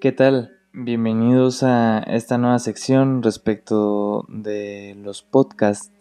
¿Qué 0.00 0.12
tal? 0.12 0.56
Bienvenidos 0.72 1.62
a 1.62 1.98
esta 1.98 2.38
nueva 2.38 2.58
sección 2.58 3.22
respecto 3.22 4.24
de 4.28 4.96
los 4.98 5.20
podcasts 5.20 5.92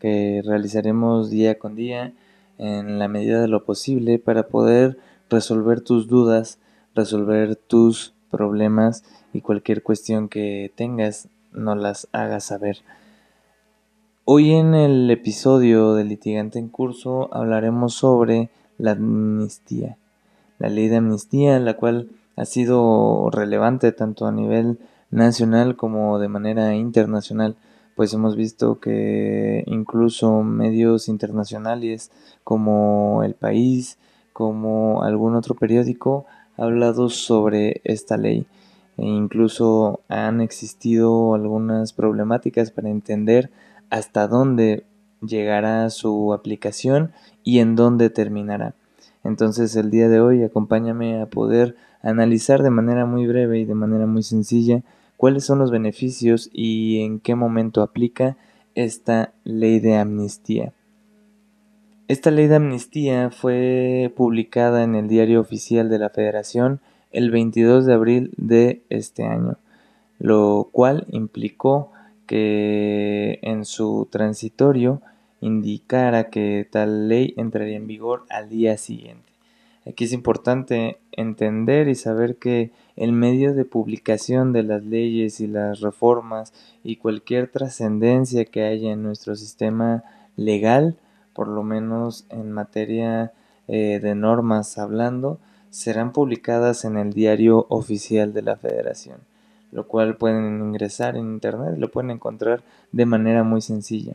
que 0.00 0.42
realizaremos 0.44 1.30
día 1.30 1.56
con 1.56 1.76
día 1.76 2.14
en 2.58 2.98
la 2.98 3.06
medida 3.06 3.40
de 3.40 3.46
lo 3.46 3.64
posible 3.64 4.18
para 4.18 4.48
poder 4.48 4.98
resolver 5.30 5.82
tus 5.82 6.08
dudas, 6.08 6.58
resolver 6.96 7.54
tus 7.54 8.12
problemas 8.28 9.04
y 9.32 9.40
cualquier 9.40 9.84
cuestión 9.84 10.28
que 10.28 10.72
tengas, 10.74 11.28
no 11.52 11.76
las 11.76 12.08
hagas 12.10 12.46
saber. 12.46 12.78
Hoy 14.24 14.50
en 14.50 14.74
el 14.74 15.08
episodio 15.12 15.94
de 15.94 16.02
Litigante 16.02 16.58
en 16.58 16.66
Curso 16.66 17.32
hablaremos 17.32 17.94
sobre 17.94 18.50
la 18.78 18.92
amnistía, 18.92 19.96
la 20.58 20.68
ley 20.70 20.88
de 20.88 20.96
amnistía, 20.96 21.60
la 21.60 21.74
cual 21.74 22.08
ha 22.36 22.44
sido 22.44 23.30
relevante 23.30 23.92
tanto 23.92 24.26
a 24.26 24.32
nivel 24.32 24.78
nacional 25.10 25.76
como 25.76 26.18
de 26.18 26.28
manera 26.28 26.74
internacional, 26.74 27.56
pues 27.94 28.12
hemos 28.12 28.36
visto 28.36 28.80
que 28.80 29.62
incluso 29.66 30.42
medios 30.42 31.08
internacionales 31.08 32.10
como 32.42 33.22
El 33.22 33.34
País, 33.34 33.98
como 34.32 35.04
algún 35.04 35.36
otro 35.36 35.54
periódico, 35.54 36.26
ha 36.56 36.64
hablado 36.64 37.08
sobre 37.08 37.80
esta 37.84 38.16
ley. 38.16 38.46
E 38.96 39.06
incluso 39.06 40.00
han 40.08 40.40
existido 40.40 41.34
algunas 41.34 41.92
problemáticas 41.92 42.70
para 42.70 42.90
entender 42.90 43.50
hasta 43.90 44.28
dónde 44.28 44.84
llegará 45.20 45.88
su 45.90 46.32
aplicación 46.32 47.12
y 47.42 47.60
en 47.60 47.76
dónde 47.76 48.10
terminará. 48.10 48.74
Entonces 49.24 49.74
el 49.76 49.90
día 49.90 50.08
de 50.08 50.20
hoy 50.20 50.42
acompáñame 50.42 51.20
a 51.20 51.26
poder 51.26 51.76
analizar 52.04 52.62
de 52.62 52.70
manera 52.70 53.06
muy 53.06 53.26
breve 53.26 53.58
y 53.58 53.64
de 53.64 53.74
manera 53.74 54.06
muy 54.06 54.22
sencilla 54.22 54.82
cuáles 55.16 55.44
son 55.44 55.58
los 55.58 55.70
beneficios 55.70 56.50
y 56.52 57.00
en 57.00 57.18
qué 57.18 57.34
momento 57.34 57.82
aplica 57.82 58.36
esta 58.74 59.32
ley 59.44 59.80
de 59.80 59.96
amnistía. 59.96 60.72
Esta 62.06 62.30
ley 62.30 62.48
de 62.48 62.56
amnistía 62.56 63.30
fue 63.30 64.12
publicada 64.14 64.84
en 64.84 64.94
el 64.94 65.08
Diario 65.08 65.40
Oficial 65.40 65.88
de 65.88 65.98
la 65.98 66.10
Federación 66.10 66.80
el 67.12 67.30
22 67.30 67.86
de 67.86 67.94
abril 67.94 68.34
de 68.36 68.82
este 68.90 69.24
año, 69.24 69.56
lo 70.18 70.68
cual 70.72 71.06
implicó 71.10 71.92
que 72.26 73.38
en 73.42 73.64
su 73.64 74.08
transitorio 74.10 75.00
indicara 75.40 76.30
que 76.30 76.66
tal 76.70 77.08
ley 77.08 77.34
entraría 77.36 77.76
en 77.76 77.86
vigor 77.86 78.24
al 78.28 78.48
día 78.48 78.76
siguiente. 78.76 79.33
Aquí 79.86 80.04
es 80.04 80.12
importante 80.12 80.98
entender 81.12 81.88
y 81.88 81.94
saber 81.94 82.36
que 82.36 82.70
el 82.96 83.12
medio 83.12 83.54
de 83.54 83.64
publicación 83.64 84.52
de 84.52 84.62
las 84.62 84.84
leyes 84.84 85.40
y 85.40 85.46
las 85.46 85.80
reformas 85.80 86.52
y 86.82 86.96
cualquier 86.96 87.48
trascendencia 87.48 88.44
que 88.44 88.64
haya 88.64 88.92
en 88.92 89.02
nuestro 89.02 89.36
sistema 89.36 90.04
legal 90.36 90.96
por 91.34 91.48
lo 91.48 91.62
menos 91.62 92.24
en 92.30 92.52
materia 92.52 93.32
eh, 93.68 93.98
de 94.00 94.14
normas 94.14 94.78
hablando, 94.78 95.38
serán 95.68 96.12
publicadas 96.12 96.84
en 96.84 96.96
el 96.96 97.12
diario 97.12 97.66
oficial 97.68 98.32
de 98.32 98.42
la 98.42 98.56
federación, 98.56 99.18
lo 99.72 99.88
cual 99.88 100.16
pueden 100.16 100.60
ingresar 100.60 101.16
en 101.16 101.26
internet, 101.26 101.74
lo 101.76 101.90
pueden 101.90 102.12
encontrar 102.12 102.62
de 102.92 103.04
manera 103.04 103.42
muy 103.42 103.60
sencilla. 103.60 104.14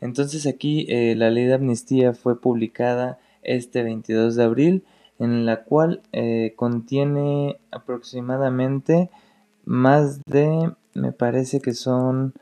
Entonces 0.00 0.46
aquí 0.46 0.84
eh, 0.88 1.14
la 1.16 1.30
ley 1.30 1.46
de 1.46 1.54
amnistía 1.54 2.12
fue 2.12 2.40
publicada 2.40 3.18
este 3.42 3.84
22 3.84 4.34
de 4.34 4.44
abril, 4.44 4.82
en 5.18 5.46
la 5.46 5.64
cual 5.64 6.02
eh, 6.12 6.54
contiene 6.56 7.58
aproximadamente 7.70 9.10
más 9.64 10.22
de, 10.24 10.72
me 10.94 11.12
parece 11.12 11.60
que 11.60 11.74
son 11.74 12.34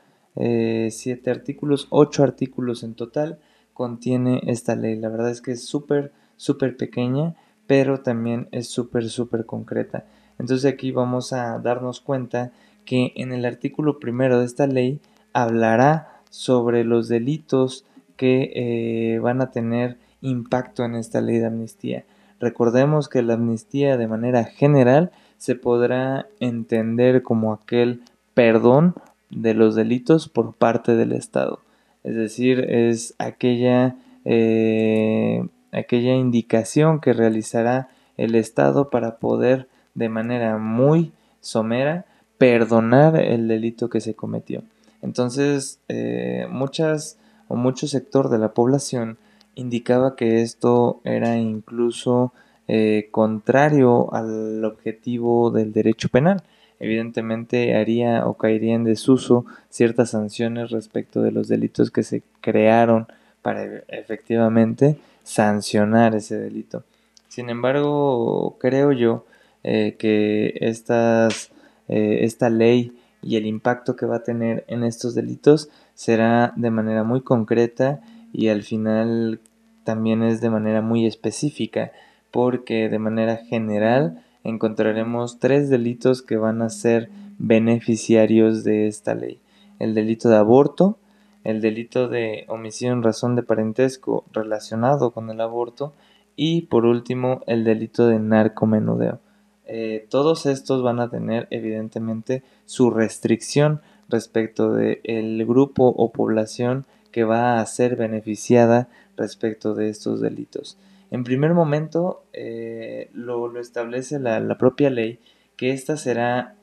siete 0.89 1.31
artículos, 1.31 1.87
ocho 1.91 2.21
artículos 2.21 2.83
en 2.83 2.93
total, 2.93 3.39
contiene 3.73 4.41
esta 4.47 4.75
ley. 4.75 4.97
La 4.97 5.07
verdad 5.07 5.29
es 5.29 5.41
que 5.41 5.53
es 5.53 5.63
súper, 5.63 6.11
súper 6.35 6.75
pequeña, 6.75 7.35
pero 7.67 8.01
también 8.01 8.47
es 8.51 8.67
súper, 8.67 9.09
súper 9.09 9.45
concreta. 9.45 10.05
Entonces 10.39 10.71
aquí 10.71 10.91
vamos 10.91 11.33
a 11.33 11.59
darnos 11.59 12.01
cuenta 12.01 12.51
que 12.85 13.13
en 13.15 13.31
el 13.31 13.45
artículo 13.45 13.99
primero 13.99 14.39
de 14.39 14.45
esta 14.45 14.67
ley 14.67 14.99
hablará 15.33 16.21
sobre 16.29 16.83
los 16.83 17.07
delitos 17.07 17.85
que 18.15 18.51
eh, 18.55 19.19
van 19.19 19.41
a 19.41 19.51
tener 19.51 19.97
impacto 20.21 20.83
en 20.83 20.95
esta 20.95 21.21
ley 21.21 21.39
de 21.39 21.47
amnistía. 21.47 22.05
Recordemos 22.39 23.09
que 23.09 23.21
la 23.21 23.35
amnistía 23.35 23.97
de 23.97 24.07
manera 24.07 24.43
general 24.43 25.11
se 25.37 25.55
podrá 25.55 26.27
entender 26.39 27.23
como 27.23 27.53
aquel 27.53 28.01
perdón 28.33 28.95
de 29.29 29.53
los 29.53 29.75
delitos 29.75 30.29
por 30.29 30.53
parte 30.53 30.95
del 30.95 31.11
Estado 31.11 31.59
es 32.05 32.15
decir, 32.15 32.59
es 32.69 33.15
aquella, 33.17 33.95
eh, 34.25 35.43
aquella 35.71 36.13
indicación 36.13 36.99
que 37.01 37.13
realizará 37.13 37.89
el 38.15 38.35
Estado 38.35 38.91
para 38.91 39.17
poder 39.17 39.67
de 39.95 40.07
manera 40.07 40.59
muy 40.59 41.13
somera 41.41 42.05
perdonar 42.37 43.19
el 43.19 43.47
delito 43.47 43.89
que 43.89 44.01
se 44.01 44.13
cometió. 44.13 44.61
Entonces, 45.01 45.79
eh, 45.87 46.45
muchas 46.47 47.17
o 47.47 47.55
mucho 47.55 47.87
sector 47.87 48.29
de 48.29 48.37
la 48.37 48.53
población 48.53 49.17
indicaba 49.55 50.15
que 50.15 50.41
esto 50.41 51.01
era 51.03 51.37
incluso 51.37 52.33
eh, 52.67 53.09
contrario 53.11 54.13
al 54.13 54.63
objetivo 54.63 55.51
del 55.51 55.71
derecho 55.71 56.09
penal 56.09 56.43
evidentemente 56.79 57.75
haría 57.75 58.25
o 58.27 58.35
caería 58.35 58.75
en 58.75 58.83
desuso 58.83 59.45
ciertas 59.69 60.11
sanciones 60.11 60.71
respecto 60.71 61.21
de 61.21 61.31
los 61.31 61.47
delitos 61.47 61.91
que 61.91 62.03
se 62.03 62.23
crearon 62.41 63.07
para 63.41 63.63
efectivamente 63.87 64.97
sancionar 65.23 66.15
ese 66.15 66.37
delito. 66.37 66.83
Sin 67.27 67.49
embargo, 67.49 68.57
creo 68.59 68.91
yo 68.91 69.25
eh, 69.63 69.95
que 69.97 70.53
eh, 70.57 72.19
esta 72.21 72.49
ley 72.49 72.93
y 73.21 73.37
el 73.37 73.45
impacto 73.45 73.95
que 73.95 74.05
va 74.05 74.17
a 74.17 74.23
tener 74.23 74.63
en 74.67 74.83
estos 74.83 75.15
delitos 75.15 75.69
será 75.95 76.53
de 76.55 76.69
manera 76.69 77.03
muy 77.03 77.21
concreta 77.21 78.01
y 78.35 78.49
al 78.49 78.63
final 78.63 79.39
también 79.85 80.21
es 80.21 80.41
de 80.41 80.49
manera 80.49 80.81
muy 80.81 81.05
específica 81.05 81.91
porque 82.31 82.89
de 82.89 82.99
manera 82.99 83.37
general 83.37 84.23
encontraremos 84.43 85.39
tres 85.39 85.69
delitos 85.69 86.21
que 86.21 86.35
van 86.35 86.61
a 86.61 86.69
ser 86.69 87.09
beneficiarios 87.37 88.65
de 88.65 88.87
esta 88.87 89.15
ley. 89.15 89.39
El 89.79 89.93
delito 89.93 90.27
de 90.27 90.35
aborto, 90.35 90.97
el 91.45 91.61
delito 91.61 92.09
de 92.09 92.43
omisión 92.49 93.03
razón 93.03 93.37
de 93.37 93.43
parentesco 93.43 94.25
relacionado 94.33 95.11
con 95.11 95.29
el 95.29 95.39
aborto 95.39 95.93
y 96.35 96.63
por 96.63 96.85
último 96.85 97.41
el 97.47 97.63
delito 97.63 98.07
de 98.07 98.19
narcomenudeo. 98.19 99.19
Eh, 99.65 100.07
todos 100.09 100.45
estos 100.45 100.83
van 100.83 100.99
a 100.99 101.09
tener 101.09 101.47
evidentemente 101.51 102.43
su 102.65 102.91
restricción 102.91 103.81
respecto 104.09 104.73
del 104.73 105.45
grupo 105.45 105.87
o 105.87 106.11
población 106.11 106.85
que 107.15 107.23
va 107.23 107.61
a 107.61 107.65
ser 107.65 107.95
beneficiada 107.95 108.89
respecto 109.15 109.73
de 109.73 109.87
estos 109.87 110.19
delitos. 110.19 110.77
En 111.11 111.23
primer 111.23 111.53
momento 111.53 112.25
eh, 112.33 113.09
lo, 113.13 113.57
establece 113.57 114.19
la, 114.19 114.57
propia 114.57 114.89
ley 114.89 115.19
que 115.55 115.71
ésta 115.71 115.95
será 115.95 116.55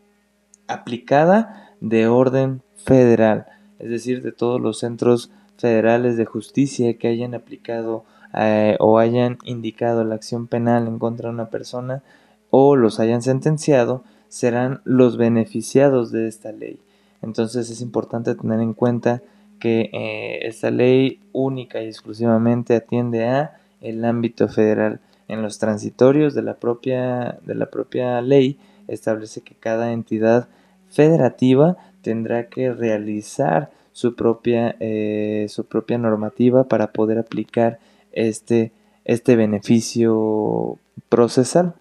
aplicada 0.67 1.73
de 1.81 2.07
orden 2.07 2.61
federal, 2.77 3.47
es 3.79 3.89
decir, 3.89 4.21
de 4.21 4.31
todos 4.31 4.61
los 4.61 4.79
centros 4.79 5.31
federales 5.57 6.19
de 6.19 6.27
justicia 6.27 6.99
que 6.99 7.09
hayan 7.09 7.35
aplicado 7.35 8.05
eh, 8.35 8.77
o 8.79 8.99
hayan 8.99 9.39
indicado 9.45 10.05
la 10.05 10.17
acción 10.17 10.49
penal 10.49 10.87
en 10.87 10.99
contra 10.99 11.31
de 11.31 11.35
una 11.35 11.49
persona 11.49 12.03
o 12.51 12.77
los 12.77 13.01
hayan 13.01 13.23
sentenciado, 13.23 14.05
serán 14.29 14.83
los 14.85 15.17
beneficiados 15.17 16.13
de 16.13 16.29
esta 16.29 16.53
ley. 16.53 16.79
Entonces 17.23 17.71
es 17.71 17.81
importante 17.81 18.35
tener 18.35 18.61
en 18.61 18.75
cuenta 18.75 19.23
que 19.63 19.91
eh, 19.93 20.41
esta 20.49 20.73
ley 20.73 21.21
única 21.31 21.81
y 21.81 21.87
exclusivamente 21.87 22.75
atiende 22.75 23.29
a 23.29 23.61
el 23.81 24.05
ámbito 24.05 24.49
federal. 24.49 24.99
En 25.29 25.41
los 25.41 25.61
transitorios 25.61 26.35
de 26.35 26.43
la 26.43 26.55
propia, 26.55 27.39
de 27.47 27.55
la 27.55 27.67
propia 27.67 28.21
ley 28.23 28.59
establece 28.89 29.43
que 29.43 29.55
cada 29.55 29.93
entidad 29.93 30.49
federativa 30.91 31.77
tendrá 32.03 32.49
que 32.49 32.73
realizar 32.73 33.71
su 33.93 34.17
propia, 34.17 34.75
eh, 34.81 35.47
su 35.49 35.65
propia 35.65 35.97
normativa 35.97 36.65
para 36.65 36.93
poder 36.93 37.19
aplicar 37.19 37.79
este, 38.11 38.73
este 39.05 39.37
beneficio 39.37 40.77
procesal. 41.09 41.75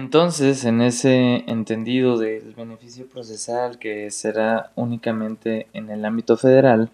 Entonces, 0.00 0.64
en 0.64 0.80
ese 0.80 1.44
entendido 1.46 2.16
del 2.16 2.54
beneficio 2.54 3.06
procesal 3.06 3.78
que 3.78 4.10
será 4.10 4.72
únicamente 4.74 5.66
en 5.74 5.90
el 5.90 6.06
ámbito 6.06 6.38
federal, 6.38 6.88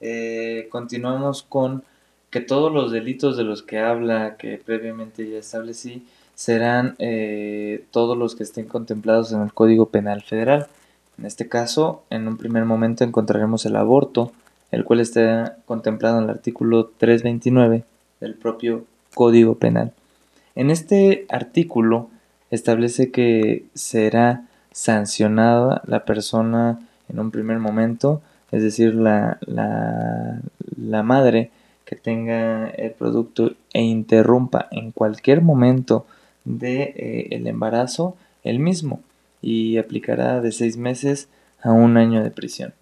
eh, 0.00 0.68
continuamos 0.70 1.42
con 1.42 1.82
que 2.30 2.40
todos 2.40 2.72
los 2.72 2.92
delitos 2.92 3.36
de 3.36 3.42
los 3.42 3.64
que 3.64 3.80
habla, 3.80 4.36
que 4.36 4.56
previamente 4.64 5.28
ya 5.28 5.38
establecí, 5.38 6.06
serán 6.36 6.94
eh, 7.00 7.86
todos 7.90 8.16
los 8.16 8.36
que 8.36 8.44
estén 8.44 8.66
contemplados 8.66 9.32
en 9.32 9.42
el 9.42 9.52
Código 9.52 9.86
Penal 9.86 10.22
Federal. 10.22 10.68
En 11.18 11.26
este 11.26 11.48
caso, 11.48 12.04
en 12.08 12.28
un 12.28 12.36
primer 12.36 12.66
momento 12.66 13.02
encontraremos 13.02 13.66
el 13.66 13.74
aborto, 13.74 14.30
el 14.70 14.84
cual 14.84 15.00
está 15.00 15.56
contemplado 15.66 16.18
en 16.18 16.24
el 16.24 16.30
artículo 16.30 16.92
329 16.98 17.82
del 18.20 18.34
propio 18.34 18.84
Código 19.12 19.56
Penal. 19.56 19.92
En 20.54 20.70
este 20.70 21.26
artículo 21.28 22.10
establece 22.50 23.10
que 23.10 23.66
será 23.74 24.46
sancionada 24.72 25.82
la 25.86 26.04
persona 26.04 26.80
en 27.08 27.20
un 27.20 27.30
primer 27.30 27.58
momento, 27.58 28.22
es 28.50 28.62
decir, 28.62 28.94
la, 28.94 29.38
la, 29.46 31.02
madre 31.02 31.50
que 31.84 31.96
tenga 31.96 32.68
el 32.70 32.92
producto 32.92 33.54
e 33.72 33.82
interrumpa 33.82 34.68
en 34.70 34.90
cualquier 34.90 35.42
momento 35.42 36.06
de 36.44 36.82
eh, 36.82 37.28
el 37.32 37.46
embarazo 37.46 38.16
el 38.42 38.58
mismo 38.58 39.00
y 39.42 39.76
aplicará 39.78 40.40
de 40.40 40.52
seis 40.52 40.76
meses 40.76 41.28
a 41.62 41.72
un 41.72 41.96
año 41.96 42.22
de 42.22 42.30
prisión. 42.30 42.74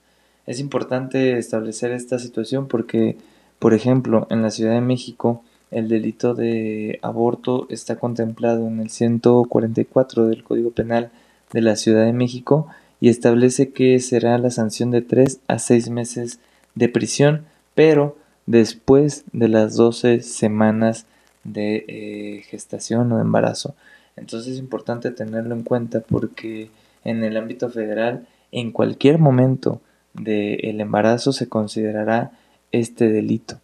Es 0.46 0.60
importante 0.60 1.38
establecer 1.38 1.92
esta 1.92 2.18
situación 2.18 2.68
porque, 2.68 3.16
por 3.58 3.74
ejemplo, 3.74 4.26
en 4.30 4.42
la 4.42 4.50
Ciudad 4.50 4.74
de 4.74 4.80
México 4.80 5.42
el 5.72 5.88
delito 5.88 6.34
de 6.34 6.98
aborto 7.02 7.66
está 7.70 7.96
contemplado 7.96 8.68
en 8.68 8.80
el 8.80 8.90
144 8.90 10.26
del 10.26 10.44
Código 10.44 10.70
Penal 10.70 11.10
de 11.52 11.62
la 11.62 11.76
Ciudad 11.76 12.04
de 12.04 12.12
México 12.12 12.68
y 13.00 13.08
establece 13.08 13.72
que 13.72 13.98
será 13.98 14.38
la 14.38 14.50
sanción 14.50 14.90
de 14.90 15.02
3 15.02 15.40
a 15.48 15.58
6 15.58 15.90
meses 15.90 16.38
de 16.74 16.88
prisión, 16.88 17.46
pero 17.74 18.16
después 18.46 19.24
de 19.32 19.48
las 19.48 19.74
12 19.74 20.20
semanas 20.20 21.06
de 21.44 21.84
eh, 21.88 22.42
gestación 22.48 23.10
o 23.10 23.16
de 23.16 23.22
embarazo. 23.22 23.74
Entonces 24.16 24.52
es 24.54 24.58
importante 24.58 25.10
tenerlo 25.10 25.54
en 25.54 25.62
cuenta 25.62 26.00
porque 26.00 26.70
en 27.04 27.24
el 27.24 27.36
ámbito 27.36 27.70
federal, 27.70 28.26
en 28.52 28.70
cualquier 28.70 29.18
momento 29.18 29.80
del 30.14 30.80
embarazo 30.80 31.32
se 31.32 31.48
considerará 31.48 32.32
este 32.70 33.08
delito. 33.08 33.58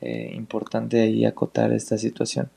Eh, 0.00 0.32
importante 0.34 1.00
ahí 1.00 1.24
acotar 1.24 1.72
esta 1.72 1.98
situación. 1.98 2.48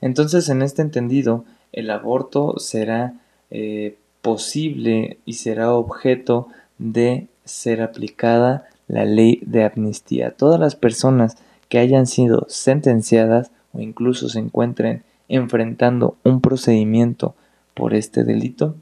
Entonces, 0.00 0.48
en 0.48 0.62
este 0.62 0.82
entendido, 0.82 1.44
el 1.72 1.90
aborto 1.90 2.58
será 2.58 3.14
eh, 3.50 3.96
posible 4.20 5.18
y 5.24 5.34
será 5.34 5.72
objeto 5.72 6.48
de 6.78 7.28
ser 7.44 7.82
aplicada 7.82 8.68
la 8.88 9.04
ley 9.04 9.40
de 9.46 9.64
amnistía. 9.64 10.32
Todas 10.32 10.60
las 10.60 10.76
personas 10.76 11.36
que 11.68 11.78
hayan 11.78 12.06
sido 12.06 12.46
sentenciadas 12.48 13.50
o 13.72 13.80
incluso 13.80 14.28
se 14.28 14.38
encuentren 14.38 15.02
enfrentando 15.28 16.16
un 16.24 16.40
procedimiento 16.40 17.34
por 17.74 17.94
este 17.94 18.24
delito 18.24 18.74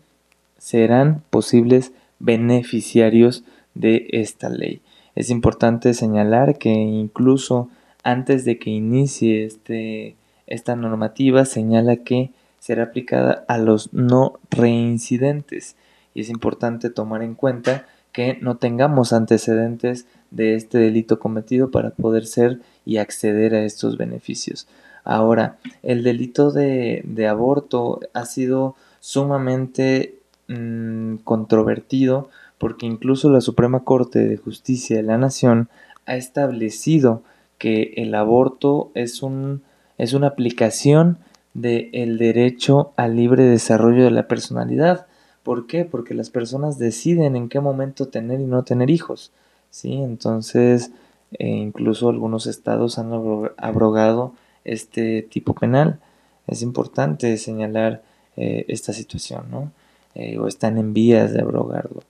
serán 0.59 1.23
posibles 1.31 1.93
beneficiarios 2.19 3.45
de 3.75 4.09
esta 4.11 4.49
ley. 4.49 4.83
Es 5.15 5.31
importante 5.31 5.95
señalar 5.95 6.59
que 6.59 6.71
incluso 6.71 7.69
antes 8.02 8.44
de 8.44 8.58
que 8.58 8.70
inicie 8.70 9.44
este, 9.44 10.17
esta 10.47 10.76
normativa 10.76 11.44
señala 11.44 11.97
que 11.97 12.31
será 12.58 12.85
aplicada 12.85 13.44
a 13.49 13.58
los 13.58 13.93
no 13.93 14.38
reincidentes 14.50 15.76
y 16.14 16.20
es 16.20 16.29
importante 16.29 16.91
tomar 16.91 17.23
en 17.23 17.35
cuenta 17.35 17.87
que 18.12 18.38
no 18.41 18.56
tengamos 18.56 19.12
antecedentes 19.12 20.06
de 20.31 20.55
este 20.55 20.79
delito 20.79 21.19
cometido 21.19 21.70
para 21.70 21.91
poder 21.91 22.26
ser 22.26 22.61
y 22.85 22.97
acceder 22.97 23.55
a 23.55 23.64
estos 23.64 23.97
beneficios. 23.97 24.67
Ahora, 25.05 25.58
el 25.82 26.02
delito 26.02 26.50
de, 26.50 27.26
aborto 27.29 28.00
ha 28.12 28.25
sido 28.26 28.75
sumamente 29.00 30.17
mm, 30.49 31.17
controvertido 31.25 32.29
porque 32.58 32.87
incluso 32.87 33.31
la 33.31 33.41
Suprema 33.41 33.85
Corte 33.85 34.19
de 34.19 34.37
Justicia 34.37 34.97
de 34.97 35.02
la 35.02 35.17
Nación 35.17 35.69
ha 36.05 36.17
establecido 36.17 37.23
que 37.61 37.93
el 37.97 38.15
aborto 38.15 38.91
es, 38.95 39.23
un, 39.23 39.62
es 39.99 40.15
una 40.15 40.29
aplicación 40.29 41.19
del 41.53 42.17
derecho 42.17 42.93
al 42.97 43.17
libre 43.17 43.45
desarrollo 43.45 44.03
de 44.03 44.11
la 44.11 44.27
personalidad. 44.27 45.07
¿Por 45.43 45.67
qué? 45.67 45.85
Porque 45.85 46.15
las 46.15 46.31
personas 46.31 46.79
deciden 46.79 47.37
en 47.37 47.51
qué 47.51 47.61
momento 47.61 48.09
tener 48.09 48.41
y 48.41 48.47
no 48.47 48.65
tener 48.65 48.89
hijos. 48.89 49.31
¿sí? 49.71 49.93
Entonces, 49.93 50.91
eh, 51.33 51.49
incluso 51.49 52.09
algunos 52.09 52.47
estados 52.47 52.99
han 52.99 53.12
abrogado 53.59 54.33
este 54.65 55.21
tipo 55.21 55.53
penal. 55.53 56.01
Es 56.47 56.62
importante 56.62 57.37
señalar 57.37 58.03
eh, 58.39 58.65
esta 58.69 58.95
situación, 58.95 59.51
¿no? 59.51 59.71
Eh, 60.15 60.39
o 60.39 60.49
están 60.49 60.79
en 60.79 60.95
vías 60.95 61.35
de 61.35 61.43
abrogarlo. 61.43 62.03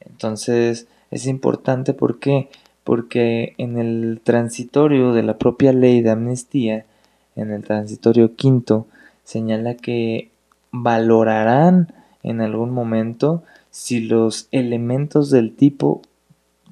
Entonces, 0.00 0.88
es 1.12 1.26
importante 1.28 1.94
porque 1.94 2.48
porque 2.88 3.52
en 3.58 3.76
el 3.76 4.22
transitorio 4.24 5.12
de 5.12 5.22
la 5.22 5.36
propia 5.36 5.74
ley 5.74 6.00
de 6.00 6.08
amnistía, 6.08 6.86
en 7.36 7.50
el 7.50 7.62
transitorio 7.62 8.34
quinto, 8.34 8.86
señala 9.24 9.74
que 9.74 10.30
valorarán 10.70 11.92
en 12.22 12.40
algún 12.40 12.70
momento 12.70 13.42
si 13.70 14.00
los 14.00 14.48
elementos 14.52 15.28
del 15.28 15.54
tipo 15.54 16.00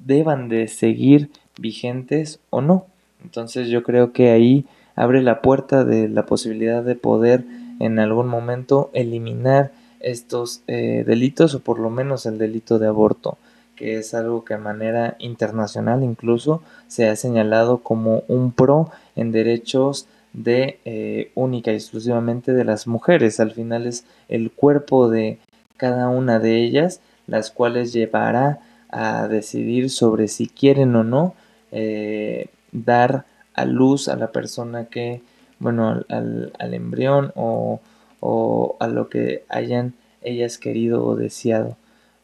deban 0.03 0.49
de 0.49 0.67
seguir 0.67 1.29
vigentes 1.59 2.39
o 2.49 2.61
no. 2.61 2.87
Entonces 3.23 3.69
yo 3.69 3.83
creo 3.83 4.11
que 4.11 4.31
ahí 4.31 4.65
abre 4.95 5.21
la 5.21 5.43
puerta 5.43 5.85
de 5.85 6.09
la 6.09 6.25
posibilidad 6.25 6.81
de 6.81 6.95
poder 6.95 7.45
en 7.79 7.99
algún 7.99 8.27
momento 8.27 8.89
eliminar 8.93 9.71
estos 9.99 10.63
eh, 10.65 11.03
delitos 11.05 11.53
o 11.53 11.59
por 11.59 11.77
lo 11.77 11.91
menos 11.91 12.25
el 12.25 12.39
delito 12.39 12.79
de 12.79 12.87
aborto 12.87 13.37
que 13.77 13.97
es 13.99 14.13
algo 14.13 14.43
que 14.43 14.55
de 14.55 14.59
manera 14.59 15.15
internacional 15.19 16.03
incluso 16.03 16.61
se 16.87 17.07
ha 17.07 17.15
señalado 17.15 17.77
como 17.77 18.23
un 18.27 18.51
pro 18.51 18.91
en 19.15 19.31
derechos 19.31 20.07
de 20.33 20.79
eh, 20.83 21.31
única 21.35 21.71
y 21.71 21.75
exclusivamente 21.75 22.53
de 22.53 22.65
las 22.65 22.87
mujeres. 22.87 23.39
Al 23.39 23.51
final 23.51 23.85
es 23.85 24.03
el 24.27 24.51
cuerpo 24.51 25.09
de 25.09 25.39
cada 25.77 26.09
una 26.09 26.39
de 26.39 26.57
ellas, 26.57 27.01
las 27.27 27.51
cuales 27.51 27.93
llevará 27.93 28.59
a 28.89 29.27
decidir 29.27 29.89
sobre 29.89 30.27
si 30.27 30.47
quieren 30.47 30.95
o 30.95 31.03
no 31.03 31.33
eh, 31.71 32.47
dar 32.71 33.25
a 33.53 33.65
luz 33.65 34.07
a 34.07 34.15
la 34.15 34.31
persona 34.31 34.85
que, 34.85 35.21
bueno, 35.59 36.03
al, 36.09 36.53
al 36.57 36.73
embrión 36.73 37.31
o, 37.35 37.79
o, 38.19 38.75
a 38.79 38.87
lo 38.87 39.09
que 39.09 39.43
hayan 39.49 39.93
ellas 40.21 40.57
querido 40.57 41.05
o 41.05 41.15
deseado. 41.15 41.77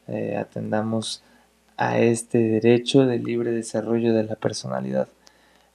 Eh, 0.08 0.36
atendamos 0.38 1.24
a 1.84 2.00
este 2.00 2.38
derecho 2.38 3.06
de 3.06 3.20
libre 3.20 3.52
desarrollo 3.52 4.14
de 4.14 4.24
la 4.24 4.36
personalidad. 4.36 5.10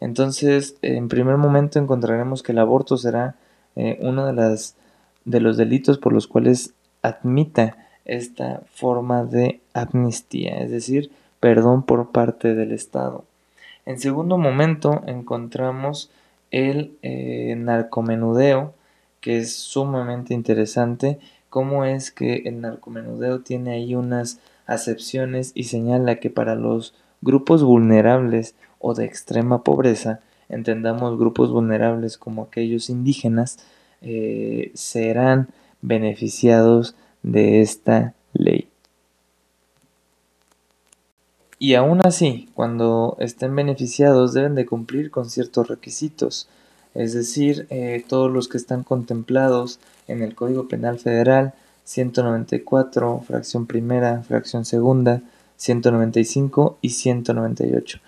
Entonces, 0.00 0.76
en 0.80 1.08
primer 1.08 1.36
momento 1.36 1.78
encontraremos 1.78 2.42
que 2.42 2.52
el 2.52 2.60
aborto 2.60 2.96
será 2.96 3.36
eh, 3.76 3.98
uno 4.00 4.26
de, 4.26 5.40
los 5.40 5.56
delitos 5.58 5.98
por 5.98 6.14
los 6.14 6.26
cuales 6.26 6.72
admita 7.02 7.76
esta 8.06 8.62
forma 8.72 9.24
de 9.24 9.60
amnistía, 9.74 10.60
es 10.62 10.70
decir, 10.70 11.10
perdón 11.40 11.82
por 11.82 12.10
parte 12.10 12.54
del 12.54 12.72
Estado. 12.72 13.24
En 13.84 13.98
segundo 13.98 14.38
momento 14.38 15.02
encontramos 15.06 16.10
el 16.50 16.96
eh, 17.02 17.54
narcomenudeo, 17.58 18.72
que 19.20 19.40
es 19.40 19.54
sumamente 19.54 20.32
interesante, 20.32 21.18
cómo 21.50 21.84
es 21.84 22.10
que 22.10 22.44
el 22.46 22.62
narcomenudeo 22.62 23.40
tiene 23.40 23.72
ahí 23.72 23.94
unas 23.94 24.40
acepciones 24.68 25.50
y 25.54 25.64
señala 25.64 26.20
que 26.20 26.30
para 26.30 26.54
los 26.54 26.94
grupos 27.20 27.64
vulnerables 27.64 28.54
o 28.78 28.94
de 28.94 29.06
extrema 29.06 29.64
pobreza, 29.64 30.20
entendamos 30.48 31.18
grupos 31.18 31.50
vulnerables 31.50 32.16
como 32.18 32.42
aquellos 32.42 32.88
indígenas, 32.90 33.58
eh, 34.02 34.70
serán 34.74 35.48
beneficiados 35.82 36.94
de 37.22 37.60
esta 37.62 38.14
ley. 38.32 38.68
Y 41.58 41.74
aún 41.74 42.00
así, 42.06 42.48
cuando 42.54 43.16
estén 43.18 43.56
beneficiados 43.56 44.32
deben 44.32 44.54
de 44.54 44.66
cumplir 44.66 45.10
con 45.10 45.28
ciertos 45.28 45.66
requisitos, 45.66 46.48
es 46.94 47.14
decir, 47.14 47.66
eh, 47.70 48.04
todos 48.06 48.30
los 48.30 48.48
que 48.48 48.58
están 48.58 48.84
contemplados 48.84 49.80
en 50.06 50.22
el 50.22 50.36
Código 50.36 50.68
Penal 50.68 50.98
Federal 50.98 51.54
194, 51.88 53.22
fracción 53.26 53.66
primera, 53.66 54.22
fracción 54.22 54.66
segunda, 54.66 55.22
195 55.56 56.76
y 56.82 56.90
198. 56.90 58.00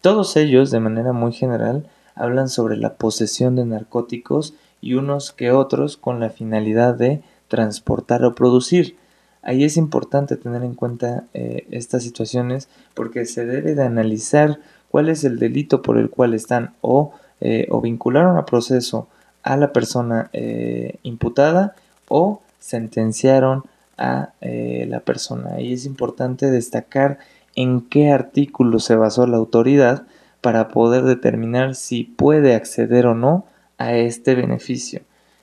Todos 0.00 0.38
ellos, 0.38 0.70
de 0.70 0.80
manera 0.80 1.12
muy 1.12 1.34
general, 1.34 1.86
hablan 2.14 2.48
sobre 2.48 2.78
la 2.78 2.94
posesión 2.94 3.54
de 3.54 3.66
narcóticos 3.66 4.54
y 4.80 4.94
unos 4.94 5.32
que 5.32 5.52
otros 5.52 5.98
con 5.98 6.18
la 6.18 6.30
finalidad 6.30 6.94
de 6.94 7.20
transportar 7.48 8.24
o 8.24 8.34
producir. 8.34 8.96
Ahí 9.42 9.64
es 9.64 9.76
importante 9.76 10.36
tener 10.36 10.64
en 10.64 10.74
cuenta 10.74 11.24
eh, 11.34 11.66
estas 11.70 12.04
situaciones 12.04 12.70
porque 12.94 13.26
se 13.26 13.44
debe 13.44 13.74
de 13.74 13.82
analizar 13.82 14.60
cuál 14.90 15.10
es 15.10 15.24
el 15.24 15.38
delito 15.38 15.82
por 15.82 15.98
el 15.98 16.08
cual 16.08 16.32
están 16.32 16.74
o, 16.80 17.12
eh, 17.42 17.66
o 17.70 17.82
vincularon 17.82 18.38
a 18.38 18.46
proceso 18.46 19.08
a 19.42 19.58
la 19.58 19.74
persona 19.74 20.30
eh, 20.32 21.00
imputada 21.02 21.76
o 22.08 22.40
sentenciaron 22.58 23.64
a 23.98 24.32
eh, 24.40 24.86
la 24.88 25.00
persona. 25.00 25.60
Y 25.60 25.72
es 25.72 25.86
importante 25.86 26.50
destacar 26.50 27.18
en 27.54 27.80
qué 27.80 28.10
artículo 28.10 28.78
se 28.78 28.96
basó 28.96 29.26
la 29.26 29.38
autoridad 29.38 30.06
para 30.40 30.68
poder 30.68 31.04
determinar 31.04 31.74
si 31.74 32.04
puede 32.04 32.54
acceder 32.54 33.06
o 33.06 33.14
no 33.14 33.46
a 33.78 33.94
este 33.94 34.34
beneficio. 34.34 35.00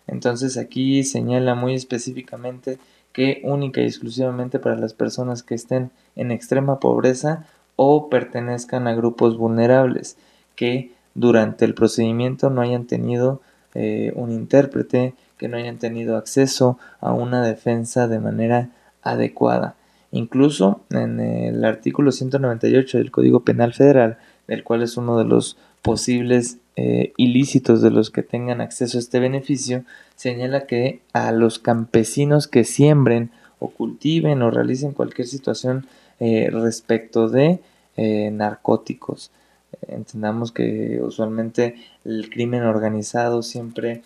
Entonces 0.07 0.57
aquí 0.57 1.03
señala 1.03 1.55
muy 1.55 1.73
específicamente 1.73 2.77
que 3.11 3.41
única 3.43 3.81
y 3.81 3.85
exclusivamente 3.85 4.59
para 4.59 4.75
las 4.75 4.93
personas 4.93 5.43
que 5.43 5.55
estén 5.55 5.91
en 6.15 6.31
extrema 6.31 6.79
pobreza 6.79 7.45
o 7.75 8.09
pertenezcan 8.09 8.87
a 8.87 8.95
grupos 8.95 9.37
vulnerables, 9.37 10.17
que 10.55 10.91
durante 11.15 11.65
el 11.65 11.73
procedimiento 11.73 12.49
no 12.49 12.61
hayan 12.61 12.85
tenido 12.85 13.41
eh, 13.75 14.11
un 14.15 14.31
intérprete, 14.31 15.13
que 15.43 15.49
no 15.49 15.57
hayan 15.57 15.77
tenido 15.77 16.15
acceso 16.15 16.79
a 17.01 17.11
una 17.11 17.45
defensa 17.45 18.07
de 18.07 18.17
manera 18.17 18.69
adecuada. 19.01 19.75
Incluso 20.13 20.85
en 20.89 21.19
el 21.19 21.65
artículo 21.65 22.13
198 22.13 22.97
del 22.97 23.11
Código 23.11 23.41
Penal 23.41 23.73
Federal, 23.73 24.19
del 24.47 24.63
cual 24.63 24.83
es 24.83 24.95
uno 24.95 25.17
de 25.17 25.25
los 25.25 25.57
posibles 25.81 26.59
eh, 26.77 27.11
ilícitos 27.17 27.81
de 27.81 27.91
los 27.91 28.09
que 28.09 28.23
tengan 28.23 28.61
acceso 28.61 28.97
a 28.97 29.01
este 29.01 29.19
beneficio, 29.19 29.83
señala 30.15 30.65
que 30.65 31.01
a 31.11 31.33
los 31.33 31.59
campesinos 31.59 32.47
que 32.47 32.63
siembren 32.63 33.29
o 33.59 33.67
cultiven 33.67 34.43
o 34.43 34.49
realicen 34.49 34.93
cualquier 34.93 35.27
situación 35.27 35.87
eh, 36.21 36.51
respecto 36.53 37.27
de 37.27 37.59
eh, 37.97 38.31
narcóticos. 38.31 39.29
Entendamos 39.89 40.53
que 40.53 41.01
usualmente 41.03 41.75
el 42.05 42.29
crimen 42.29 42.63
organizado 42.63 43.43
siempre 43.43 44.03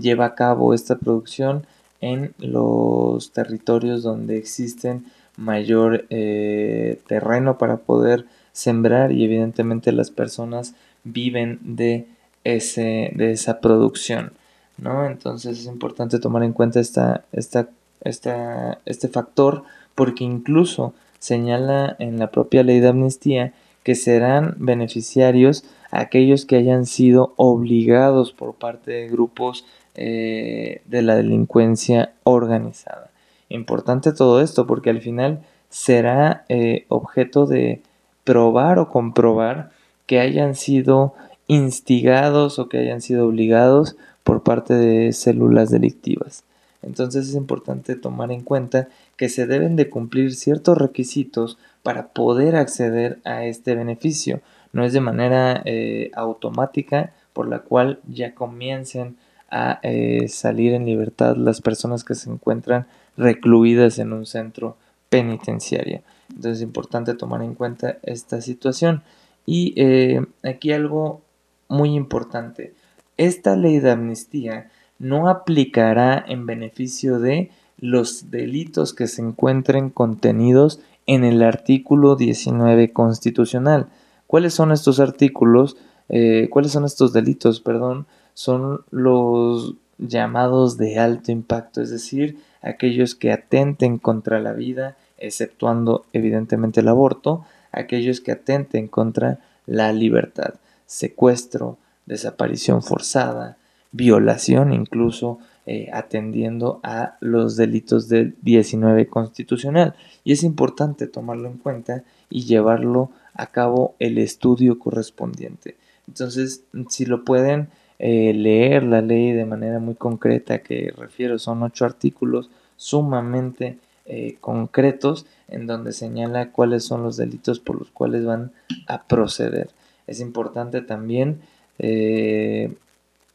lleva 0.00 0.26
a 0.26 0.34
cabo 0.34 0.74
esta 0.74 0.96
producción 0.96 1.66
en 2.00 2.34
los 2.38 3.32
territorios 3.32 4.02
donde 4.02 4.38
existen 4.38 5.06
mayor 5.36 6.06
terreno 6.08 7.58
para 7.58 7.78
poder 7.78 8.26
sembrar 8.52 9.12
y 9.12 9.24
evidentemente 9.24 9.92
las 9.92 10.10
personas 10.10 10.74
viven 11.04 11.58
de, 11.62 12.06
ese, 12.44 13.12
de 13.14 13.32
esa 13.32 13.60
producción, 13.60 14.32
¿no? 14.76 15.06
Entonces 15.06 15.60
es 15.60 15.66
importante 15.66 16.18
tomar 16.18 16.42
en 16.42 16.52
cuenta 16.52 16.80
esta, 16.80 17.24
esta, 17.32 17.68
esta, 18.02 18.80
este 18.84 19.08
factor 19.08 19.64
porque 19.94 20.24
incluso 20.24 20.94
señala 21.18 21.96
en 21.98 22.18
la 22.18 22.30
propia 22.30 22.62
ley 22.62 22.80
de 22.80 22.88
amnistía 22.88 23.52
que 23.82 23.94
serán 23.94 24.54
beneficiarios 24.58 25.64
aquellos 25.90 26.44
que 26.44 26.56
hayan 26.56 26.84
sido 26.84 27.32
obligados 27.36 28.32
por 28.32 28.54
parte 28.54 28.90
de 28.92 29.08
grupos 29.08 29.64
eh, 30.00 30.82
de 30.86 31.02
la 31.02 31.16
delincuencia 31.16 32.12
organizada. 32.22 33.10
Importante 33.48 34.12
todo 34.12 34.40
esto 34.40 34.66
porque 34.66 34.90
al 34.90 35.00
final 35.00 35.40
será 35.70 36.44
eh, 36.48 36.84
objeto 36.88 37.46
de 37.46 37.82
probar 38.22 38.78
o 38.78 38.90
comprobar 38.90 39.70
que 40.06 40.20
hayan 40.20 40.54
sido 40.54 41.14
instigados 41.48 42.58
o 42.58 42.68
que 42.68 42.78
hayan 42.78 43.00
sido 43.00 43.26
obligados 43.26 43.96
por 44.22 44.42
parte 44.42 44.74
de 44.74 45.12
células 45.12 45.70
delictivas. 45.70 46.44
Entonces 46.82 47.28
es 47.28 47.34
importante 47.34 47.96
tomar 47.96 48.30
en 48.30 48.42
cuenta 48.42 48.88
que 49.16 49.28
se 49.28 49.46
deben 49.46 49.74
de 49.74 49.90
cumplir 49.90 50.34
ciertos 50.34 50.78
requisitos 50.78 51.58
para 51.82 52.08
poder 52.08 52.54
acceder 52.54 53.18
a 53.24 53.44
este 53.46 53.74
beneficio. 53.74 54.40
No 54.72 54.84
es 54.84 54.92
de 54.92 55.00
manera 55.00 55.60
eh, 55.64 56.12
automática 56.14 57.12
por 57.32 57.48
la 57.48 57.60
cual 57.60 57.98
ya 58.06 58.34
comiencen 58.34 59.16
a 59.50 59.80
eh, 59.82 60.28
salir 60.28 60.72
en 60.72 60.86
libertad 60.86 61.36
las 61.36 61.60
personas 61.60 62.04
que 62.04 62.14
se 62.14 62.30
encuentran 62.30 62.86
recluidas 63.16 63.98
en 63.98 64.12
un 64.12 64.26
centro 64.26 64.76
penitenciario. 65.08 66.02
Entonces 66.28 66.58
es 66.58 66.62
importante 66.62 67.14
tomar 67.14 67.42
en 67.42 67.54
cuenta 67.54 67.98
esta 68.02 68.40
situación. 68.40 69.02
Y 69.46 69.72
eh, 69.76 70.24
aquí 70.42 70.72
algo 70.72 71.22
muy 71.68 71.94
importante. 71.94 72.74
Esta 73.16 73.56
ley 73.56 73.80
de 73.80 73.90
amnistía 73.90 74.70
no 74.98 75.28
aplicará 75.28 76.24
en 76.26 76.46
beneficio 76.46 77.18
de 77.18 77.50
los 77.78 78.30
delitos 78.30 78.92
que 78.92 79.06
se 79.06 79.22
encuentren 79.22 79.90
contenidos 79.90 80.80
en 81.06 81.24
el 81.24 81.42
artículo 81.42 82.16
19 82.16 82.92
constitucional. 82.92 83.88
¿Cuáles 84.26 84.54
son 84.54 84.72
estos 84.72 85.00
artículos? 85.00 85.76
Eh, 86.08 86.48
¿Cuáles 86.50 86.72
son 86.72 86.84
estos 86.84 87.12
delitos? 87.12 87.60
Perdón, 87.60 88.06
son 88.38 88.84
los 88.92 89.74
llamados 89.98 90.78
de 90.78 91.00
alto 91.00 91.32
impacto, 91.32 91.82
es 91.82 91.90
decir, 91.90 92.38
aquellos 92.62 93.16
que 93.16 93.32
atenten 93.32 93.98
contra 93.98 94.38
la 94.38 94.52
vida, 94.52 94.96
exceptuando 95.18 96.06
evidentemente 96.12 96.78
el 96.78 96.86
aborto, 96.86 97.44
aquellos 97.72 98.20
que 98.20 98.30
atenten 98.30 98.86
contra 98.86 99.40
la 99.66 99.92
libertad, 99.92 100.54
secuestro, 100.86 101.78
desaparición 102.06 102.84
forzada, 102.84 103.56
violación 103.90 104.72
incluso 104.72 105.40
eh, 105.66 105.90
atendiendo 105.92 106.78
a 106.84 107.16
los 107.18 107.56
delitos 107.56 108.08
del 108.08 108.36
19 108.42 109.08
constitucional. 109.08 109.96
Y 110.22 110.30
es 110.30 110.44
importante 110.44 111.08
tomarlo 111.08 111.48
en 111.48 111.58
cuenta 111.58 112.04
y 112.30 112.44
llevarlo 112.44 113.10
a 113.34 113.48
cabo 113.48 113.96
el 113.98 114.16
estudio 114.16 114.78
correspondiente. 114.78 115.76
Entonces, 116.06 116.62
si 116.88 117.04
lo 117.04 117.24
pueden 117.24 117.68
eh, 117.98 118.32
leer 118.32 118.84
la 118.84 119.02
ley 119.02 119.32
de 119.32 119.44
manera 119.44 119.78
muy 119.80 119.94
concreta, 119.94 120.60
que 120.60 120.92
refiero, 120.96 121.38
son 121.38 121.62
ocho 121.62 121.84
artículos 121.84 122.50
sumamente 122.76 123.78
eh, 124.06 124.36
concretos 124.40 125.26
en 125.48 125.66
donde 125.66 125.92
señala 125.92 126.50
cuáles 126.50 126.84
son 126.84 127.02
los 127.02 127.16
delitos 127.16 127.58
por 127.58 127.78
los 127.78 127.90
cuales 127.90 128.24
van 128.24 128.52
a 128.86 129.02
proceder. 129.02 129.70
Es 130.06 130.20
importante 130.20 130.80
también 130.80 131.40
eh, 131.78 132.72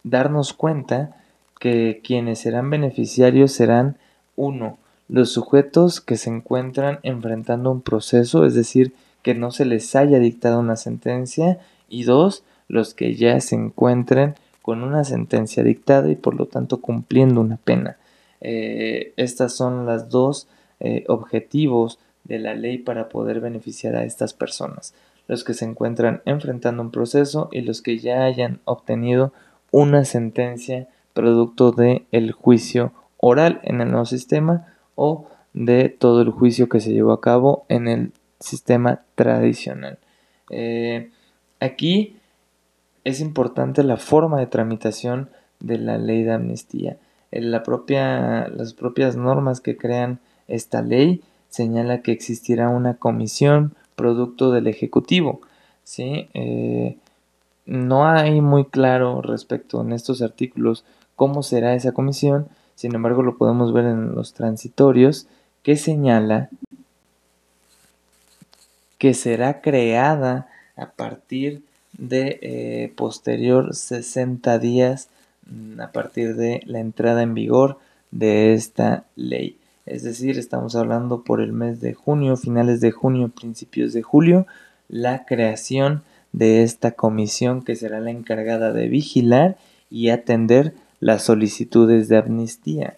darnos 0.03 0.53
cuenta 0.53 1.17
que 1.60 2.01
quienes 2.03 2.39
serán 2.39 2.70
beneficiarios 2.70 3.51
serán 3.51 3.98
uno, 4.36 4.77
los 5.08 5.32
sujetos 5.32 6.01
que 6.01 6.17
se 6.17 6.29
encuentran 6.29 7.00
enfrentando 7.03 7.72
un 7.72 7.82
proceso, 7.82 8.46
es 8.46 8.55
decir, 8.55 8.93
que 9.22 9.36
no 9.36 9.51
se 9.51 9.65
les 9.65 9.96
haya 9.96 10.20
dictado 10.20 10.60
una 10.60 10.75
sentencia, 10.75 11.60
y 11.88 12.03
dos, 12.03 12.43
los 12.67 12.93
que 12.93 13.15
ya 13.15 13.39
se 13.39 13.55
encuentren 13.55 14.36
con 14.63 14.82
una 14.82 15.03
sentencia 15.03 15.62
dictada 15.62 16.10
y 16.10 16.15
por 16.15 16.36
lo 16.36 16.48
tanto 16.48 16.82
cumpliendo 16.82 17.41
una 17.41 17.58
pena. 17.58 17.98
Eh, 18.41 19.13
estas 19.17 19.53
son 19.55 19.86
las 19.86 20.10
dos 20.10 20.48
eh, 20.79 21.03
objetivos 21.08 22.00
de 22.24 22.39
la 22.39 22.55
ley 22.55 22.77
para 22.77 23.10
poder 23.10 23.41
beneficiar 23.41 23.96
a 23.96 24.05
estas 24.05 24.34
personas, 24.34 24.96
los 25.27 25.43
que 25.43 25.53
se 25.53 25.65
encuentran 25.65 26.22
enfrentando 26.25 26.82
un 26.82 26.91
proceso 26.91 27.50
y 27.51 27.62
los 27.62 27.82
que 27.82 28.00
ya 28.00 28.24
hayan 28.24 28.62
obtenido 28.63 29.34
una 29.70 30.05
sentencia 30.05 30.88
producto 31.13 31.72
del 31.72 32.05
el 32.12 32.32
juicio 32.32 32.93
oral 33.17 33.60
en 33.63 33.82
el 33.82 33.91
nuevo 33.91 34.05
sistema 34.05 34.74
o 34.96 35.27
de 35.53 35.89
todo 35.89 36.22
el 36.22 36.32
juicio 36.32 36.70
que 36.70 36.79
se 36.79 36.93
llevó 36.93 37.12
a 37.12 37.22
cabo 37.22 37.65
en 37.67 37.89
el 37.89 38.13
sistema 38.39 39.01
tradicional. 39.15 40.00
Eh, 40.50 41.12
aquí 41.60 42.17
es 43.03 43.19
importante 43.19 43.83
la 43.83 43.98
forma 43.98 44.39
de 44.39 44.48
tramitación 44.48 45.29
de 45.60 45.77
la 45.77 45.98
ley 45.98 46.24
de 46.24 46.33
amnistía. 46.33 46.98
La 47.31 47.63
propia, 47.63 48.48
las 48.50 48.74
propias 48.74 49.15
normas 49.15 49.62
que 49.62 49.77
crean 49.77 50.19
esta 50.48 50.81
ley 50.81 51.22
señala 51.50 52.01
que 52.01 52.12
existirá 52.12 52.69
una 52.69 52.95
comisión 52.95 53.75
producto 53.95 54.51
del 54.51 54.67
Ejecutivo. 54.67 55.41
¿sí? 55.83 56.29
Eh, 56.33 56.98
no 57.65 58.07
hay 58.07 58.41
muy 58.41 58.65
claro 58.65 59.22
respecto 59.22 59.81
en 59.81 59.93
estos 59.93 60.22
artículos 60.22 60.86
cómo 61.15 61.43
será 61.43 61.75
esa 61.75 61.91
comisión, 61.91 62.48
sin 62.75 62.95
embargo 62.95 63.22
lo 63.22 63.38
podemos 63.38 63.72
ver 63.74 63.86
en 63.86 64.15
los 64.15 64.33
transitorios 64.33 65.27
que 65.62 65.77
señala 65.77 66.50
que 68.98 69.13
será 69.13 69.62
creada 69.62 70.48
a 70.75 70.91
partir 70.91 71.63
de 71.97 72.39
eh, 72.41 72.93
posterior 72.95 73.75
60 73.75 74.59
días 74.59 75.09
mm, 75.45 75.79
a 75.79 75.91
partir 75.91 76.35
de 76.35 76.62
la 76.65 76.79
entrada 76.79 77.23
en 77.23 77.33
vigor 77.33 77.77
de 78.12 78.53
esta 78.53 79.05
ley 79.15 79.57
es 79.85 80.03
decir, 80.03 80.38
estamos 80.39 80.75
hablando 80.75 81.23
por 81.23 81.41
el 81.41 81.51
mes 81.51 81.81
de 81.81 81.93
junio, 81.93 82.38
finales 82.38 82.79
de 82.79 82.91
junio, 82.91 83.29
principios 83.29 83.91
de 83.91 84.01
julio, 84.01 84.47
la 84.88 85.25
creación 85.25 86.03
de 86.31 86.63
esta 86.63 86.91
comisión 86.91 87.63
que 87.63 87.75
será 87.75 88.00
la 88.00 88.12
encargada 88.12 88.71
de 88.71 88.88
vigilar 88.88 89.57
y 89.89 90.09
atender 90.09 90.73
las 91.00 91.23
solicitudes 91.23 92.07
de 92.07 92.17
amnistía. 92.17 92.97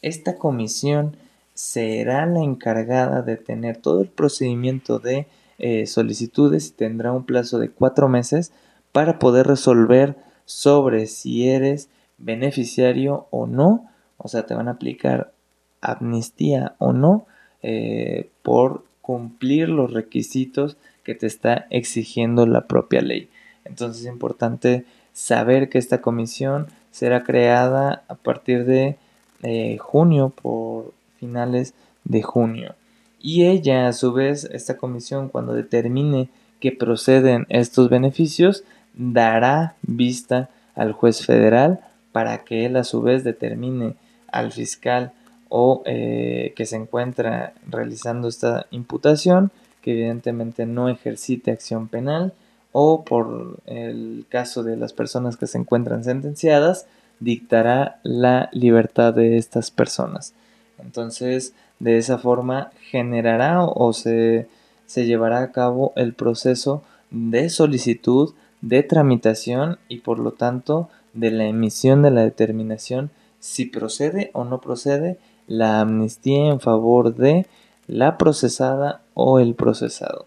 Esta 0.00 0.36
comisión 0.36 1.16
será 1.52 2.24
la 2.24 2.40
encargada 2.40 3.20
de 3.20 3.36
tener 3.36 3.76
todo 3.76 4.00
el 4.00 4.08
procedimiento 4.08 4.98
de 4.98 5.26
eh, 5.62 5.86
solicitudes 5.86 6.68
y 6.68 6.72
tendrá 6.72 7.12
un 7.12 7.24
plazo 7.24 7.58
de 7.58 7.70
cuatro 7.70 8.08
meses 8.08 8.52
para 8.90 9.18
poder 9.18 9.46
resolver 9.46 10.16
sobre 10.44 11.06
si 11.06 11.48
eres 11.48 11.88
beneficiario 12.18 13.26
o 13.30 13.46
no, 13.46 13.88
o 14.18 14.28
sea, 14.28 14.44
te 14.44 14.54
van 14.54 14.68
a 14.68 14.72
aplicar 14.72 15.32
amnistía 15.80 16.74
o 16.78 16.92
no 16.92 17.26
eh, 17.62 18.28
por 18.42 18.84
cumplir 19.00 19.68
los 19.68 19.92
requisitos 19.92 20.76
que 21.04 21.14
te 21.14 21.26
está 21.26 21.66
exigiendo 21.70 22.46
la 22.46 22.66
propia 22.66 23.00
ley. 23.00 23.28
Entonces 23.64 24.02
es 24.02 24.08
importante 24.08 24.84
saber 25.12 25.68
que 25.68 25.78
esta 25.78 26.00
comisión 26.00 26.66
será 26.90 27.22
creada 27.22 28.02
a 28.08 28.16
partir 28.16 28.64
de 28.64 28.96
eh, 29.42 29.78
junio, 29.78 30.30
por 30.30 30.92
finales 31.18 31.74
de 32.04 32.22
junio. 32.22 32.74
Y 33.22 33.46
ella, 33.46 33.86
a 33.86 33.92
su 33.92 34.12
vez, 34.12 34.44
esta 34.52 34.76
comisión, 34.76 35.28
cuando 35.28 35.54
determine 35.54 36.28
que 36.60 36.72
proceden 36.72 37.46
estos 37.48 37.88
beneficios, 37.88 38.64
dará 38.94 39.76
vista 39.82 40.50
al 40.74 40.92
juez 40.92 41.24
federal 41.24 41.80
para 42.10 42.44
que 42.44 42.66
él 42.66 42.76
a 42.76 42.84
su 42.84 43.00
vez 43.00 43.22
determine 43.24 43.94
al 44.30 44.52
fiscal 44.52 45.12
o 45.48 45.82
eh, 45.86 46.52
que 46.56 46.66
se 46.66 46.76
encuentra 46.76 47.52
realizando 47.68 48.26
esta 48.26 48.66
imputación, 48.70 49.52
que 49.82 49.92
evidentemente 49.92 50.66
no 50.66 50.88
ejercite 50.88 51.52
acción 51.52 51.88
penal, 51.88 52.32
o 52.72 53.04
por 53.04 53.58
el 53.66 54.24
caso 54.28 54.62
de 54.62 54.76
las 54.76 54.92
personas 54.92 55.36
que 55.36 55.46
se 55.46 55.58
encuentran 55.58 56.04
sentenciadas, 56.04 56.86
dictará 57.20 58.00
la 58.02 58.48
libertad 58.52 59.14
de 59.14 59.36
estas 59.36 59.70
personas. 59.70 60.34
Entonces, 60.82 61.52
de 61.82 61.98
esa 61.98 62.16
forma 62.16 62.70
generará 62.90 63.64
o 63.64 63.92
se, 63.92 64.46
se 64.86 65.04
llevará 65.04 65.42
a 65.42 65.50
cabo 65.50 65.92
el 65.96 66.14
proceso 66.14 66.84
de 67.10 67.50
solicitud, 67.50 68.34
de 68.60 68.84
tramitación 68.84 69.78
y 69.88 69.98
por 69.98 70.20
lo 70.20 70.30
tanto 70.30 70.88
de 71.12 71.32
la 71.32 71.44
emisión 71.46 72.02
de 72.02 72.12
la 72.12 72.22
determinación 72.22 73.10
si 73.40 73.64
procede 73.64 74.30
o 74.32 74.44
no 74.44 74.60
procede 74.60 75.18
la 75.48 75.80
amnistía 75.80 76.46
en 76.46 76.60
favor 76.60 77.16
de 77.16 77.46
la 77.88 78.16
procesada 78.16 79.02
o 79.14 79.40
el 79.40 79.56
procesado. 79.56 80.26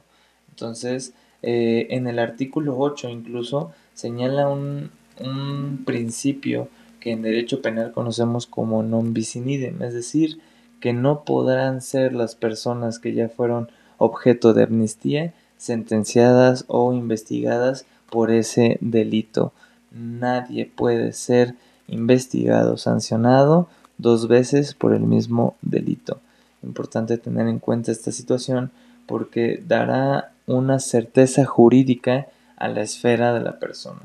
Entonces, 0.50 1.14
eh, 1.42 1.88
en 1.92 2.08
el 2.08 2.20
artículo 2.20 2.78
8 2.78 3.08
incluso 3.08 3.72
señala 3.94 4.50
un, 4.50 4.92
un 5.22 5.84
principio 5.86 6.68
que 7.00 7.14
en 7.14 7.22
derecho 7.22 7.62
penal 7.62 7.94
conocemos 7.94 8.46
como 8.46 8.84
non 8.84 9.14
bis 9.14 9.38
in 9.38 9.48
idem, 9.48 9.80
es 9.84 9.94
decir, 9.94 10.42
que 10.80 10.94
no 10.94 11.24
podrán 11.24 11.82
ser 11.82 12.14
las 12.14 12.36
personas 12.36 13.00
que 13.00 13.14
ya 13.14 13.30
fueron 13.30 13.70
objeto 13.98 14.54
de 14.54 14.64
amnistía 14.64 15.34
sentenciadas 15.58 16.66
o 16.68 16.94
investigadas 16.94 17.86
por 18.10 18.32
ese 18.32 18.78
delito. 18.82 19.54
Nadie 19.92 20.66
puede 20.66 21.14
ser 21.14 21.56
investigado, 21.88 22.78
sancionado 22.78 23.68
dos 23.98 24.28
veces 24.28 24.74
por 24.74 24.94
el 24.94 25.04
mismo 25.04 25.56
delito. 25.62 26.20
Importante 26.64 27.18
tener 27.18 27.48
en 27.48 27.60
cuenta 27.60 27.92
esta 27.92 28.12
situación 28.12 28.72
porque 29.06 29.64
dará 29.66 30.34
una 30.48 30.80
certeza 30.80 31.46
jurídica 31.46 32.28
a 32.58 32.68
la 32.68 32.82
esfera 32.82 33.34
de 33.34 33.42
la 33.42 33.60
persona. 33.60 34.02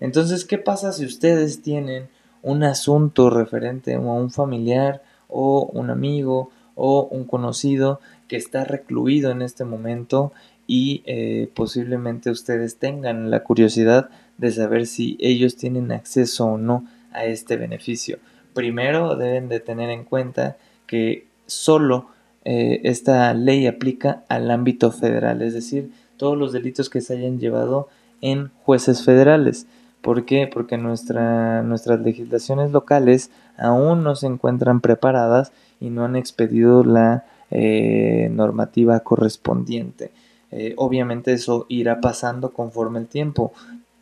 Entonces, 0.00 0.44
¿qué 0.44 0.58
pasa 0.58 0.92
si 0.92 1.04
ustedes 1.04 1.62
tienen 1.62 2.08
un 2.42 2.62
asunto 2.62 3.30
referente 3.30 3.94
a 3.94 4.00
un 4.00 4.30
familiar 4.30 5.02
o 5.28 5.70
un 5.72 5.90
amigo 5.90 6.50
o 6.74 7.08
un 7.10 7.24
conocido 7.24 8.00
que 8.28 8.36
está 8.36 8.64
recluido 8.64 9.30
en 9.30 9.42
este 9.42 9.64
momento 9.64 10.32
y 10.66 11.02
eh, 11.06 11.50
posiblemente 11.54 12.30
ustedes 12.30 12.76
tengan 12.76 13.30
la 13.30 13.42
curiosidad 13.42 14.10
de 14.36 14.52
saber 14.52 14.86
si 14.86 15.16
ellos 15.20 15.56
tienen 15.56 15.90
acceso 15.92 16.46
o 16.46 16.58
no 16.58 16.86
a 17.12 17.24
este 17.24 17.56
beneficio. 17.56 18.18
Primero 18.54 19.16
deben 19.16 19.48
de 19.48 19.60
tener 19.60 19.90
en 19.90 20.04
cuenta 20.04 20.56
que 20.86 21.26
solo 21.46 22.08
eh, 22.44 22.80
esta 22.84 23.32
ley 23.34 23.66
aplica 23.66 24.24
al 24.28 24.50
ámbito 24.50 24.92
federal, 24.92 25.42
es 25.42 25.54
decir, 25.54 25.90
todos 26.16 26.36
los 26.36 26.52
delitos 26.52 26.90
que 26.90 27.00
se 27.00 27.16
hayan 27.16 27.38
llevado 27.38 27.88
en 28.20 28.50
jueces 28.64 29.04
federales. 29.04 29.66
¿Por 30.02 30.24
qué? 30.24 30.48
Porque 30.52 30.78
nuestra, 30.78 31.62
nuestras 31.62 32.00
legislaciones 32.00 32.70
locales 32.70 33.30
aún 33.56 34.04
no 34.04 34.14
se 34.14 34.26
encuentran 34.26 34.80
preparadas 34.80 35.52
y 35.80 35.90
no 35.90 36.04
han 36.04 36.16
expedido 36.16 36.84
la 36.84 37.24
eh, 37.50 38.28
normativa 38.30 39.00
correspondiente. 39.00 40.12
Eh, 40.50 40.74
obviamente 40.76 41.32
eso 41.32 41.66
irá 41.68 42.00
pasando 42.00 42.50
conforme 42.52 43.00
el 43.00 43.06
tiempo. 43.06 43.52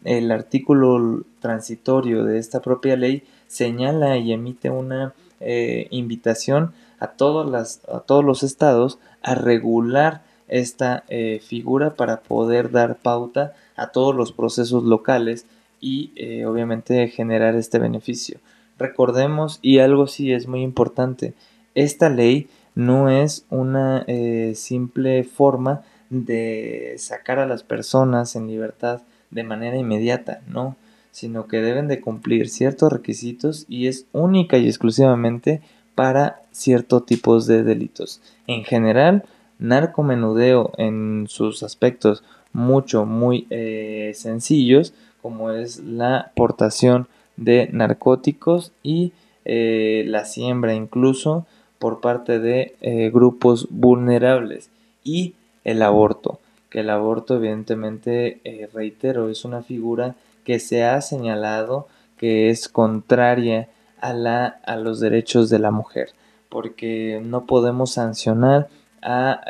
El 0.05 0.31
artículo 0.31 1.23
transitorio 1.41 2.25
de 2.25 2.39
esta 2.39 2.61
propia 2.61 2.97
ley 2.97 3.25
señala 3.49 4.17
y 4.19 4.33
emite 4.33 4.71
una 4.71 5.15
eh, 5.41 5.89
invitación 5.91 6.73
a 6.99 7.09
todos 7.09 8.25
los 8.25 8.43
estados 8.43 8.99
a 9.23 9.35
regular 9.35 10.23
esta 10.49 11.05
figura 11.43 11.95
para 11.95 12.21
poder 12.21 12.71
dar 12.71 12.97
pauta 12.97 13.53
a 13.75 13.89
todos 13.89 14.15
los 14.15 14.33
procesos 14.33 14.85
locales 14.85 15.45
y 15.87 16.45
obviamente 16.45 17.09
generar 17.09 17.55
este 17.55 17.79
beneficio. 17.79 18.39
Recordemos, 18.79 19.59
y 19.63 19.79
algo 19.79 20.07
sí 20.07 20.33
es 20.33 20.49
muy 20.49 20.63
importante, 20.63 21.35
esta 21.75 22.09
ley 22.09 22.49
no 22.75 23.09
es 23.09 23.47
una 23.51 24.05
eh, 24.07 24.53
simple 24.55 25.25
forma 25.25 25.83
de 26.11 26.95
sacar 26.99 27.39
a 27.39 27.47
las 27.47 27.63
personas 27.63 28.37
en 28.37 28.47
libertad 28.47 29.03
de 29.31 29.45
manera 29.45 29.77
inmediata, 29.77 30.41
no, 30.47 30.77
sino 31.11 31.47
que 31.47 31.63
deben 31.63 31.89
de 31.89 32.01
cumplir 32.01 32.49
ciertos 32.49 32.93
requisitos 32.93 33.65
y 33.69 33.87
es 33.87 34.07
única 34.13 34.59
y 34.59 34.67
exclusivamente 34.67 35.63
para 35.95 36.43
ciertos 36.53 37.07
tipos 37.07 37.47
de 37.47 37.63
delitos. 37.63 38.21
En 38.47 38.65
general, 38.65 39.25
narcomenudeo 39.59 40.73
en 40.77 41.27
sus 41.29 41.63
aspectos 41.63 42.23
mucho, 42.53 43.07
muy 43.07 43.47
eh, 43.49 44.13
sencillos, 44.15 44.93
como 45.27 45.51
es 45.51 45.81
la 45.81 46.31
portación 46.37 47.09
de 47.37 47.69
narcóticos 47.73 48.71
y 48.85 49.13
eh, 49.45 50.05
la 50.07 50.25
siembra 50.25 50.73
incluso 50.73 51.47
por 51.81 52.01
parte 52.01 52.39
de 52.39 52.77
eh, 52.81 53.11
grupos 53.13 53.67
vulnerables 53.69 54.71
y 55.03 55.35
el 55.65 55.83
aborto 55.83 56.39
que 56.71 56.79
el 56.79 56.91
aborto 56.91 57.35
evidentemente 57.35 58.39
eh, 58.45 58.69
reitero 58.73 59.29
es 59.29 59.45
una 59.45 59.65
figura 59.65 60.15
que 60.45 60.61
se 60.61 60.85
ha 60.85 61.01
señalado 61.01 61.89
que 62.19 62.49
es 62.49 62.69
contraria 62.69 63.69
a, 64.01 64.13
la, 64.13 64.61
a 64.65 64.77
los 64.77 65.01
derechos 65.01 65.51
de 65.51 65.59
la 65.59 65.73
mujer 65.73 66.11
porque 66.49 67.21
no 67.21 67.47
podemos 67.47 67.95
sancionar 67.95 68.69
a 69.03 69.41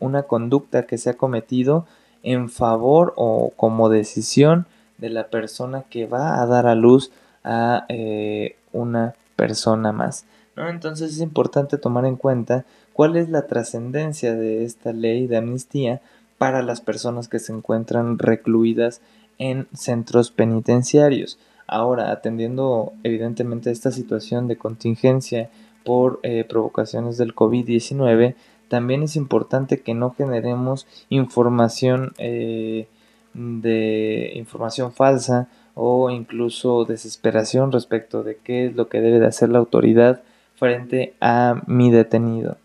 una 0.00 0.24
conducta 0.24 0.86
que 0.86 0.98
se 0.98 1.10
ha 1.10 1.14
cometido 1.14 1.86
en 2.22 2.48
favor 2.48 3.12
o 3.16 3.52
como 3.56 3.88
decisión 3.88 4.66
de 5.02 5.10
la 5.10 5.26
persona 5.26 5.84
que 5.90 6.06
va 6.06 6.40
a 6.40 6.46
dar 6.46 6.66
a 6.66 6.74
luz 6.74 7.10
a 7.44 7.84
eh, 7.88 8.56
una 8.72 9.14
persona 9.36 9.92
más. 9.92 10.24
Entonces 10.56 11.12
es 11.12 11.20
importante 11.20 11.76
tomar 11.76 12.06
en 12.06 12.16
cuenta 12.16 12.64
cuál 12.92 13.16
es 13.16 13.28
la 13.28 13.46
trascendencia 13.46 14.34
de 14.34 14.64
esta 14.64 14.92
ley 14.92 15.26
de 15.26 15.38
amnistía 15.38 16.00
para 16.38 16.62
las 16.62 16.80
personas 16.80 17.28
que 17.28 17.40
se 17.40 17.52
encuentran 17.52 18.18
recluidas 18.18 19.00
en 19.38 19.66
centros 19.74 20.30
penitenciarios. 20.30 21.38
Ahora, 21.66 22.12
atendiendo 22.12 22.92
evidentemente 23.02 23.70
esta 23.70 23.90
situación 23.90 24.46
de 24.46 24.56
contingencia 24.56 25.50
por 25.84 26.20
eh, 26.22 26.44
provocaciones 26.48 27.16
del 27.16 27.34
COVID-19, 27.34 28.34
también 28.68 29.02
es 29.02 29.16
importante 29.16 29.80
que 29.80 29.94
no 29.94 30.12
generemos 30.12 30.86
información 31.08 32.12
eh, 32.18 32.86
de 33.34 34.32
información 34.34 34.92
falsa 34.92 35.48
o 35.74 36.10
incluso 36.10 36.84
desesperación 36.84 37.72
respecto 37.72 38.22
de 38.22 38.36
qué 38.36 38.66
es 38.66 38.76
lo 38.76 38.88
que 38.88 39.00
debe 39.00 39.18
de 39.18 39.26
hacer 39.26 39.48
la 39.48 39.58
autoridad 39.58 40.22
frente 40.56 41.14
a 41.20 41.62
mi 41.66 41.90
detenido. 41.90 42.56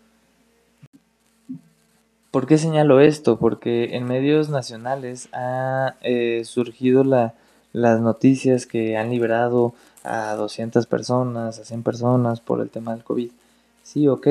¿Por 2.30 2.46
qué 2.46 2.58
señalo 2.58 3.00
esto? 3.00 3.38
Porque 3.38 3.96
en 3.96 4.04
medios 4.04 4.50
nacionales 4.50 5.28
ha 5.32 5.94
eh, 6.02 6.42
surgido 6.44 7.02
la, 7.02 7.34
las 7.72 8.00
noticias 8.00 8.66
que 8.66 8.96
han 8.98 9.10
liberado 9.10 9.72
a 10.04 10.34
200 10.34 10.86
personas, 10.86 11.58
a 11.58 11.64
100 11.64 11.82
personas 11.82 12.40
por 12.40 12.60
el 12.60 12.70
tema 12.70 12.92
del 12.92 13.02
COVID. 13.02 13.30
Sí, 13.82 14.06
ok, 14.06 14.28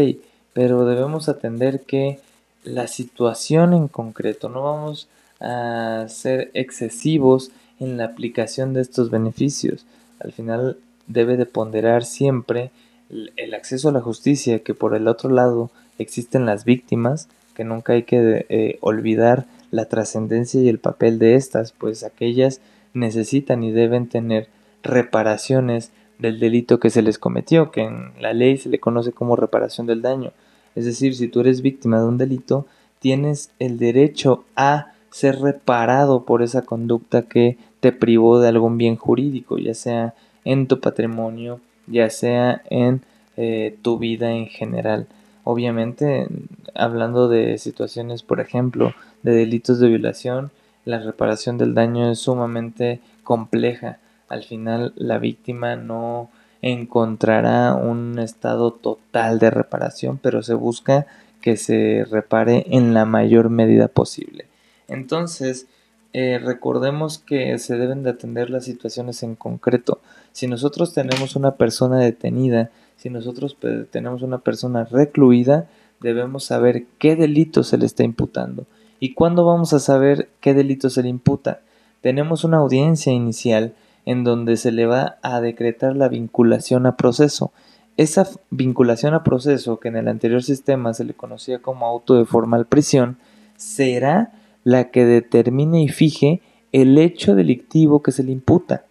pero 0.53 0.85
debemos 0.85 1.27
atender 1.27 1.81
que 1.81 2.19
la 2.63 2.87
situación 2.87 3.73
en 3.73 3.87
concreto, 3.87 4.49
no 4.49 4.61
vamos 4.61 5.07
a 5.39 6.05
ser 6.09 6.51
excesivos 6.53 7.51
en 7.79 7.97
la 7.97 8.05
aplicación 8.05 8.73
de 8.73 8.81
estos 8.81 9.09
beneficios. 9.09 9.85
Al 10.19 10.31
final 10.31 10.77
debe 11.07 11.37
de 11.37 11.45
ponderar 11.45 12.05
siempre 12.05 12.71
el 13.09 13.53
acceso 13.53 13.89
a 13.89 13.91
la 13.93 14.01
justicia, 14.01 14.59
que 14.59 14.73
por 14.73 14.95
el 14.95 15.07
otro 15.07 15.29
lado 15.29 15.71
existen 15.97 16.45
las 16.45 16.65
víctimas, 16.65 17.29
que 17.55 17.63
nunca 17.63 17.93
hay 17.93 18.03
que 18.03 18.45
eh, 18.49 18.77
olvidar 18.81 19.45
la 19.71 19.85
trascendencia 19.85 20.61
y 20.61 20.69
el 20.69 20.79
papel 20.79 21.19
de 21.19 21.35
estas, 21.35 21.71
pues 21.71 22.03
aquellas 22.03 22.61
necesitan 22.93 23.63
y 23.63 23.71
deben 23.71 24.07
tener 24.07 24.47
reparaciones 24.83 25.91
del 26.19 26.39
delito 26.39 26.79
que 26.79 26.89
se 26.89 27.01
les 27.01 27.19
cometió, 27.19 27.71
que 27.71 27.81
en 27.81 28.11
la 28.19 28.33
ley 28.33 28.57
se 28.57 28.69
le 28.69 28.79
conoce 28.79 29.11
como 29.11 29.35
reparación 29.35 29.87
del 29.87 30.01
daño. 30.01 30.31
Es 30.75 30.85
decir, 30.85 31.15
si 31.15 31.27
tú 31.27 31.41
eres 31.41 31.61
víctima 31.61 31.99
de 31.99 32.07
un 32.07 32.17
delito, 32.17 32.65
tienes 32.99 33.51
el 33.59 33.77
derecho 33.77 34.45
a 34.55 34.93
ser 35.11 35.39
reparado 35.39 36.23
por 36.23 36.41
esa 36.41 36.63
conducta 36.63 37.23
que 37.23 37.57
te 37.79 37.91
privó 37.91 38.39
de 38.39 38.49
algún 38.49 38.77
bien 38.77 38.95
jurídico, 38.95 39.57
ya 39.57 39.73
sea 39.73 40.13
en 40.45 40.67
tu 40.67 40.79
patrimonio, 40.79 41.59
ya 41.87 42.09
sea 42.09 42.61
en 42.69 43.01
eh, 43.35 43.77
tu 43.81 43.97
vida 43.99 44.31
en 44.31 44.47
general. 44.47 45.07
Obviamente, 45.43 46.27
hablando 46.75 47.29
de 47.29 47.57
situaciones, 47.57 48.23
por 48.23 48.39
ejemplo, 48.39 48.93
de 49.23 49.31
delitos 49.31 49.79
de 49.79 49.87
violación, 49.87 50.51
la 50.85 50.99
reparación 50.99 51.57
del 51.57 51.73
daño 51.73 52.11
es 52.11 52.19
sumamente 52.19 52.99
compleja. 53.23 53.99
Al 54.29 54.43
final, 54.43 54.93
la 54.95 55.19
víctima 55.19 55.75
no 55.75 56.29
encontrará 56.61 57.75
un 57.75 58.19
estado 58.19 58.71
total 58.71 59.39
de 59.39 59.51
reparación, 59.51 60.17
pero 60.21 60.43
se 60.43 60.53
busca 60.53 61.05
que 61.41 61.55
se 61.55 62.05
repare 62.09 62.65
en 62.69 62.93
la 62.93 63.05
mayor 63.05 63.49
medida 63.49 63.87
posible. 63.87 64.46
Entonces, 64.87 65.67
eh, 66.13 66.39
recordemos 66.39 67.19
que 67.19 67.57
se 67.59 67.77
deben 67.77 68.03
de 68.03 68.11
atender 68.11 68.49
las 68.49 68.65
situaciones 68.65 69.23
en 69.23 69.35
concreto. 69.35 69.99
Si 70.31 70.47
nosotros 70.47 70.93
tenemos 70.93 71.35
una 71.35 71.55
persona 71.55 71.99
detenida, 71.99 72.71
si 72.95 73.09
nosotros 73.09 73.57
tenemos 73.91 74.21
una 74.23 74.39
persona 74.39 74.85
recluida, 74.85 75.67
debemos 75.99 76.45
saber 76.45 76.85
qué 76.97 77.15
delito 77.15 77.63
se 77.63 77.77
le 77.77 77.85
está 77.85 78.03
imputando. 78.03 78.65
¿Y 78.99 79.13
cuándo 79.13 79.45
vamos 79.45 79.73
a 79.73 79.79
saber 79.79 80.29
qué 80.41 80.53
delito 80.53 80.89
se 80.89 81.03
le 81.03 81.09
imputa? 81.09 81.61
Tenemos 82.01 82.43
una 82.43 82.57
audiencia 82.57 83.13
inicial 83.13 83.73
en 84.05 84.23
donde 84.23 84.57
se 84.57 84.71
le 84.71 84.85
va 84.85 85.17
a 85.21 85.41
decretar 85.41 85.95
la 85.95 86.07
vinculación 86.07 86.85
a 86.85 86.95
proceso. 86.95 87.51
Esa 87.97 88.27
vinculación 88.49 89.13
a 89.13 89.23
proceso, 89.23 89.79
que 89.79 89.89
en 89.89 89.97
el 89.97 90.07
anterior 90.07 90.41
sistema 90.41 90.93
se 90.93 91.03
le 91.03 91.13
conocía 91.13 91.59
como 91.59 91.85
auto 91.85 92.15
de 92.15 92.25
formal 92.25 92.65
prisión, 92.65 93.17
será 93.57 94.31
la 94.67 94.91
que 94.91 95.05
determine 95.05 95.81
y 95.81 95.87
fije 95.87 96.41
el 96.73 96.97
hecho 96.97 97.35
delictivo 97.35 98.03
que 98.03 98.11
se 98.11 98.21
le 98.21 98.33
imputa. 98.33 98.83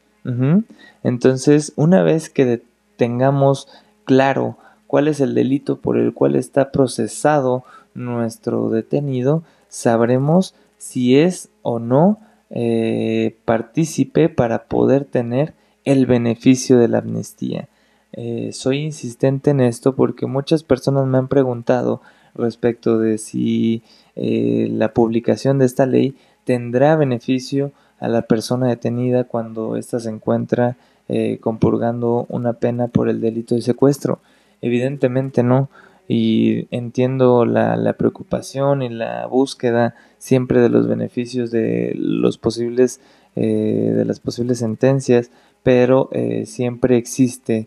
Entonces, 1.05 1.75
una 1.77 2.03
vez 2.03 2.31
que 2.31 2.63
tengamos 2.97 3.69
claro 4.07 4.57
cuál 4.87 5.07
es 5.07 5.21
el 5.21 5.35
delito 5.35 5.77
por 5.77 5.99
el 5.99 6.15
cual 6.15 6.35
está 6.35 6.73
procesado 6.73 7.63
nuestro 7.93 8.71
detenido, 8.71 9.43
sabremos 9.69 10.55
si 10.79 11.19
es 11.19 11.51
o 11.61 11.79
no 11.79 12.21
eh, 12.49 13.37
partícipe 13.45 14.31
para 14.31 14.65
poder 14.69 15.05
tener 15.05 15.53
el 15.85 16.07
beneficio 16.07 16.79
de 16.79 16.89
la 16.89 16.99
amnistía. 16.99 17.69
Eh, 18.15 18.49
soy 18.55 18.79
insistente 18.79 19.51
en 19.51 19.61
esto 19.61 19.95
porque 19.95 20.25
muchas 20.25 20.63
personas 20.63 21.07
me 21.07 21.19
han 21.19 21.29
preguntado 21.29 22.01
respecto 22.37 22.99
de 22.99 23.19
si 23.19 23.83
eh, 24.15 24.69
la 24.71 24.93
publicación 24.93 25.59
de 25.59 25.67
esta 25.67 25.87
ley 25.87 26.15
tendrá 26.45 26.97
beneficio 26.97 27.73
a 27.99 28.09
la 28.09 28.23
persona 28.23 28.69
detenida 28.69 29.25
cuando 29.25 29.77
ésta 29.77 30.01
se 30.01 30.11
encuentra 30.11 30.77
eh, 31.09 31.39
compurgando 31.41 32.27
una 32.29 32.55
pena 32.55 32.89
por 32.89 33.09
el 33.09 33.21
delito 33.21 33.55
de 33.55 33.63
secuestro. 33.63 34.21
Evidentemente 34.61 35.43
no, 35.43 35.69
y 36.09 36.69
entiendo 36.71 37.45
la, 37.45 37.77
la, 37.77 37.95
preocupación 37.95 38.83
y 38.83 38.89
la 38.89 39.27
búsqueda 39.27 39.95
siempre 40.19 40.61
de 40.61 40.69
los 40.69 40.87
beneficios 40.87 41.51
de 41.51 41.93
los 41.97 42.39
posibles 42.39 43.01
eh, 43.35 43.93
de 43.95 44.05
las 44.05 44.21
posibles 44.21 44.59
sentencias, 44.59 45.31
pero 45.63 46.11
siempre 46.45 46.97
existe 46.97 47.67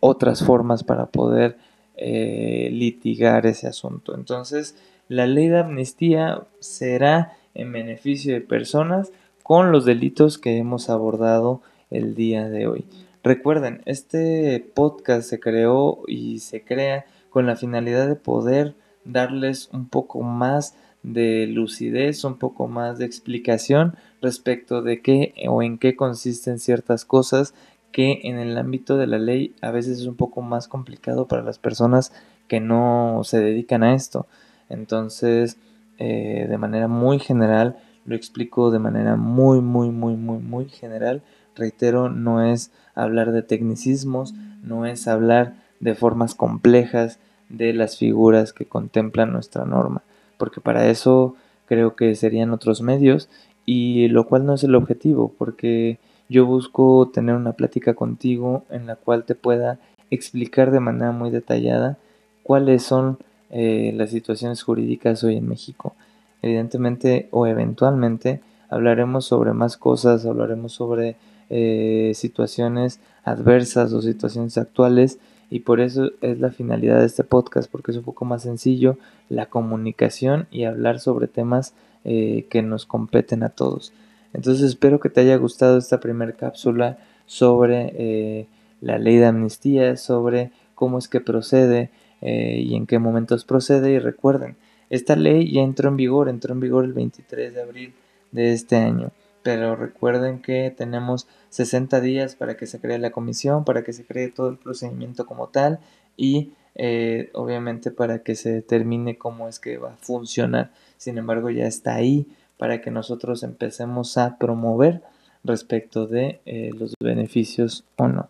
otras 0.00 0.42
formas 0.42 0.82
para 0.82 1.06
poder 1.06 1.58
litigar 1.96 3.46
ese 3.46 3.66
asunto. 3.66 4.14
Entonces, 4.14 4.76
la 5.08 5.26
ley 5.26 5.48
de 5.48 5.60
amnistía 5.60 6.42
será 6.60 7.36
en 7.54 7.72
beneficio 7.72 8.34
de 8.34 8.40
personas 8.40 9.12
con 9.42 9.72
los 9.72 9.84
delitos 9.84 10.38
que 10.38 10.56
hemos 10.56 10.90
abordado 10.90 11.60
el 11.90 12.14
día 12.14 12.48
de 12.48 12.66
hoy. 12.66 12.84
Recuerden, 13.22 13.82
este 13.86 14.66
podcast 14.74 15.28
se 15.28 15.40
creó 15.40 16.00
y 16.06 16.40
se 16.40 16.62
crea 16.62 17.06
con 17.30 17.46
la 17.46 17.56
finalidad 17.56 18.08
de 18.08 18.16
poder 18.16 18.74
darles 19.04 19.68
un 19.72 19.88
poco 19.88 20.22
más 20.22 20.74
de 21.02 21.46
lucidez, 21.46 22.24
un 22.24 22.38
poco 22.38 22.66
más 22.66 22.98
de 22.98 23.04
explicación 23.04 23.94
respecto 24.22 24.82
de 24.82 25.02
qué 25.02 25.34
o 25.48 25.62
en 25.62 25.78
qué 25.78 25.96
consisten 25.96 26.58
ciertas 26.58 27.04
cosas 27.04 27.54
que 27.94 28.22
en 28.24 28.40
el 28.40 28.58
ámbito 28.58 28.96
de 28.96 29.06
la 29.06 29.20
ley 29.20 29.54
a 29.60 29.70
veces 29.70 30.00
es 30.00 30.06
un 30.06 30.16
poco 30.16 30.42
más 30.42 30.66
complicado 30.66 31.28
para 31.28 31.44
las 31.44 31.60
personas 31.60 32.12
que 32.48 32.58
no 32.58 33.20
se 33.22 33.38
dedican 33.38 33.84
a 33.84 33.94
esto. 33.94 34.26
Entonces, 34.68 35.58
eh, 35.98 36.48
de 36.50 36.58
manera 36.58 36.88
muy 36.88 37.20
general, 37.20 37.76
lo 38.04 38.16
explico 38.16 38.72
de 38.72 38.80
manera 38.80 39.14
muy, 39.14 39.60
muy, 39.60 39.90
muy, 39.90 40.16
muy, 40.16 40.38
muy 40.40 40.68
general. 40.68 41.22
Reitero, 41.54 42.08
no 42.10 42.42
es 42.42 42.72
hablar 42.96 43.30
de 43.30 43.42
tecnicismos, 43.42 44.34
no 44.64 44.86
es 44.86 45.06
hablar 45.06 45.54
de 45.78 45.94
formas 45.94 46.34
complejas 46.34 47.20
de 47.48 47.72
las 47.74 47.96
figuras 47.96 48.52
que 48.52 48.66
contemplan 48.66 49.32
nuestra 49.32 49.66
norma, 49.66 50.02
porque 50.36 50.60
para 50.60 50.88
eso 50.88 51.36
creo 51.66 51.94
que 51.94 52.16
serían 52.16 52.50
otros 52.50 52.82
medios 52.82 53.28
y 53.64 54.08
lo 54.08 54.26
cual 54.26 54.46
no 54.46 54.54
es 54.54 54.64
el 54.64 54.74
objetivo, 54.74 55.32
porque 55.38 56.00
yo 56.28 56.46
busco 56.46 57.10
tener 57.12 57.34
una 57.34 57.52
plática 57.52 57.94
contigo 57.94 58.64
en 58.70 58.86
la 58.86 58.96
cual 58.96 59.24
te 59.24 59.34
pueda 59.34 59.78
explicar 60.10 60.70
de 60.70 60.80
manera 60.80 61.12
muy 61.12 61.30
detallada 61.30 61.98
cuáles 62.42 62.82
son 62.82 63.18
eh, 63.50 63.92
las 63.94 64.10
situaciones 64.10 64.62
jurídicas 64.62 65.22
hoy 65.24 65.36
en 65.36 65.48
México. 65.48 65.94
Evidentemente 66.42 67.28
o 67.30 67.46
eventualmente 67.46 68.40
hablaremos 68.68 69.26
sobre 69.26 69.52
más 69.52 69.76
cosas, 69.76 70.26
hablaremos 70.26 70.72
sobre 70.72 71.16
eh, 71.50 72.12
situaciones 72.14 73.00
adversas 73.22 73.92
o 73.92 74.02
situaciones 74.02 74.58
actuales 74.58 75.18
y 75.50 75.60
por 75.60 75.80
eso 75.80 76.10
es 76.20 76.40
la 76.40 76.50
finalidad 76.50 77.00
de 77.00 77.06
este 77.06 77.24
podcast 77.24 77.70
porque 77.70 77.92
es 77.92 77.98
un 77.98 78.04
poco 78.04 78.24
más 78.24 78.42
sencillo 78.42 78.98
la 79.28 79.46
comunicación 79.46 80.46
y 80.50 80.64
hablar 80.64 81.00
sobre 81.00 81.28
temas 81.28 81.74
eh, 82.04 82.46
que 82.50 82.62
nos 82.62 82.86
competen 82.86 83.42
a 83.42 83.50
todos. 83.50 83.92
Entonces 84.34 84.68
espero 84.68 85.00
que 85.00 85.08
te 85.08 85.22
haya 85.22 85.36
gustado 85.36 85.78
esta 85.78 86.00
primera 86.00 86.32
cápsula 86.32 86.98
sobre 87.26 88.46
la 88.80 88.98
ley 88.98 89.16
de 89.16 89.26
amnistía, 89.26 89.96
sobre 89.96 90.50
cómo 90.74 90.98
es 90.98 91.08
que 91.08 91.20
procede, 91.20 91.90
eh, 92.20 92.62
y 92.64 92.74
en 92.74 92.86
qué 92.86 92.98
momentos 92.98 93.44
procede. 93.44 93.92
Y 93.92 93.98
recuerden, 93.98 94.56
esta 94.90 95.14
ley 95.14 95.52
ya 95.52 95.62
entró 95.62 95.90
en 95.90 95.96
vigor, 95.96 96.28
entró 96.28 96.54
en 96.54 96.60
vigor 96.60 96.84
el 96.84 96.92
23 96.92 97.54
de 97.54 97.62
abril 97.62 97.94
de 98.32 98.52
este 98.52 98.76
año. 98.76 99.12
Pero 99.42 99.76
recuerden 99.76 100.40
que 100.40 100.74
tenemos 100.74 101.28
60 101.50 102.00
días 102.00 102.34
para 102.34 102.56
que 102.56 102.66
se 102.66 102.80
cree 102.80 102.98
la 102.98 103.10
comisión, 103.10 103.64
para 103.64 103.84
que 103.84 103.92
se 103.92 104.04
cree 104.04 104.28
todo 104.28 104.48
el 104.48 104.56
procedimiento 104.56 105.26
como 105.26 105.48
tal 105.48 105.80
y 106.16 106.52
eh, 106.76 107.30
obviamente 107.34 107.90
para 107.90 108.20
que 108.20 108.34
se 108.36 108.50
determine 108.50 109.18
cómo 109.18 109.46
es 109.46 109.60
que 109.60 109.76
va 109.76 109.92
a 109.92 109.96
funcionar. 109.96 110.72
Sin 110.96 111.18
embargo, 111.18 111.50
ya 111.50 111.66
está 111.66 111.94
ahí 111.94 112.26
para 112.56 112.80
que 112.80 112.90
nosotros 112.90 113.42
empecemos 113.42 114.16
a 114.18 114.38
promover 114.38 115.02
respecto 115.42 116.06
de 116.06 116.40
eh, 116.46 116.70
los 116.78 116.94
beneficios 117.00 117.84
o 117.96 118.08
no. 118.08 118.28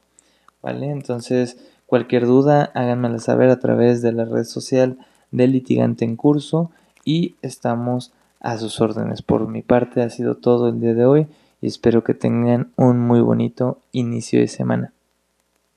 ¿Vale? 0.62 0.90
Entonces, 0.90 1.58
Cualquier 1.87 2.26
duda, 2.26 2.72
háganmela 2.74 3.18
saber 3.18 3.50
a 3.50 3.60
través 3.60 4.00
de 4.02 4.12
la 4.12 4.24
red 4.24 4.44
social 4.44 4.98
del 5.30 5.52
litigante 5.52 6.04
en 6.04 6.16
curso 6.16 6.70
y 7.04 7.37
estamos 7.42 8.12
a 8.40 8.56
sus 8.58 8.80
órdenes. 8.80 9.22
Por 9.22 9.46
mi 9.48 9.62
parte 9.62 10.02
ha 10.02 10.10
sido 10.10 10.37
todo 10.37 10.68
el 10.68 10.80
día 10.80 10.94
de 10.94 11.04
hoy 11.04 11.26
y 11.60 11.66
espero 11.66 12.02
que 12.02 12.14
tengan 12.14 12.72
un 12.76 12.98
muy 12.98 13.20
bonito 13.20 13.78
inicio 13.92 14.40
de 14.40 14.48
semana. 14.48 14.92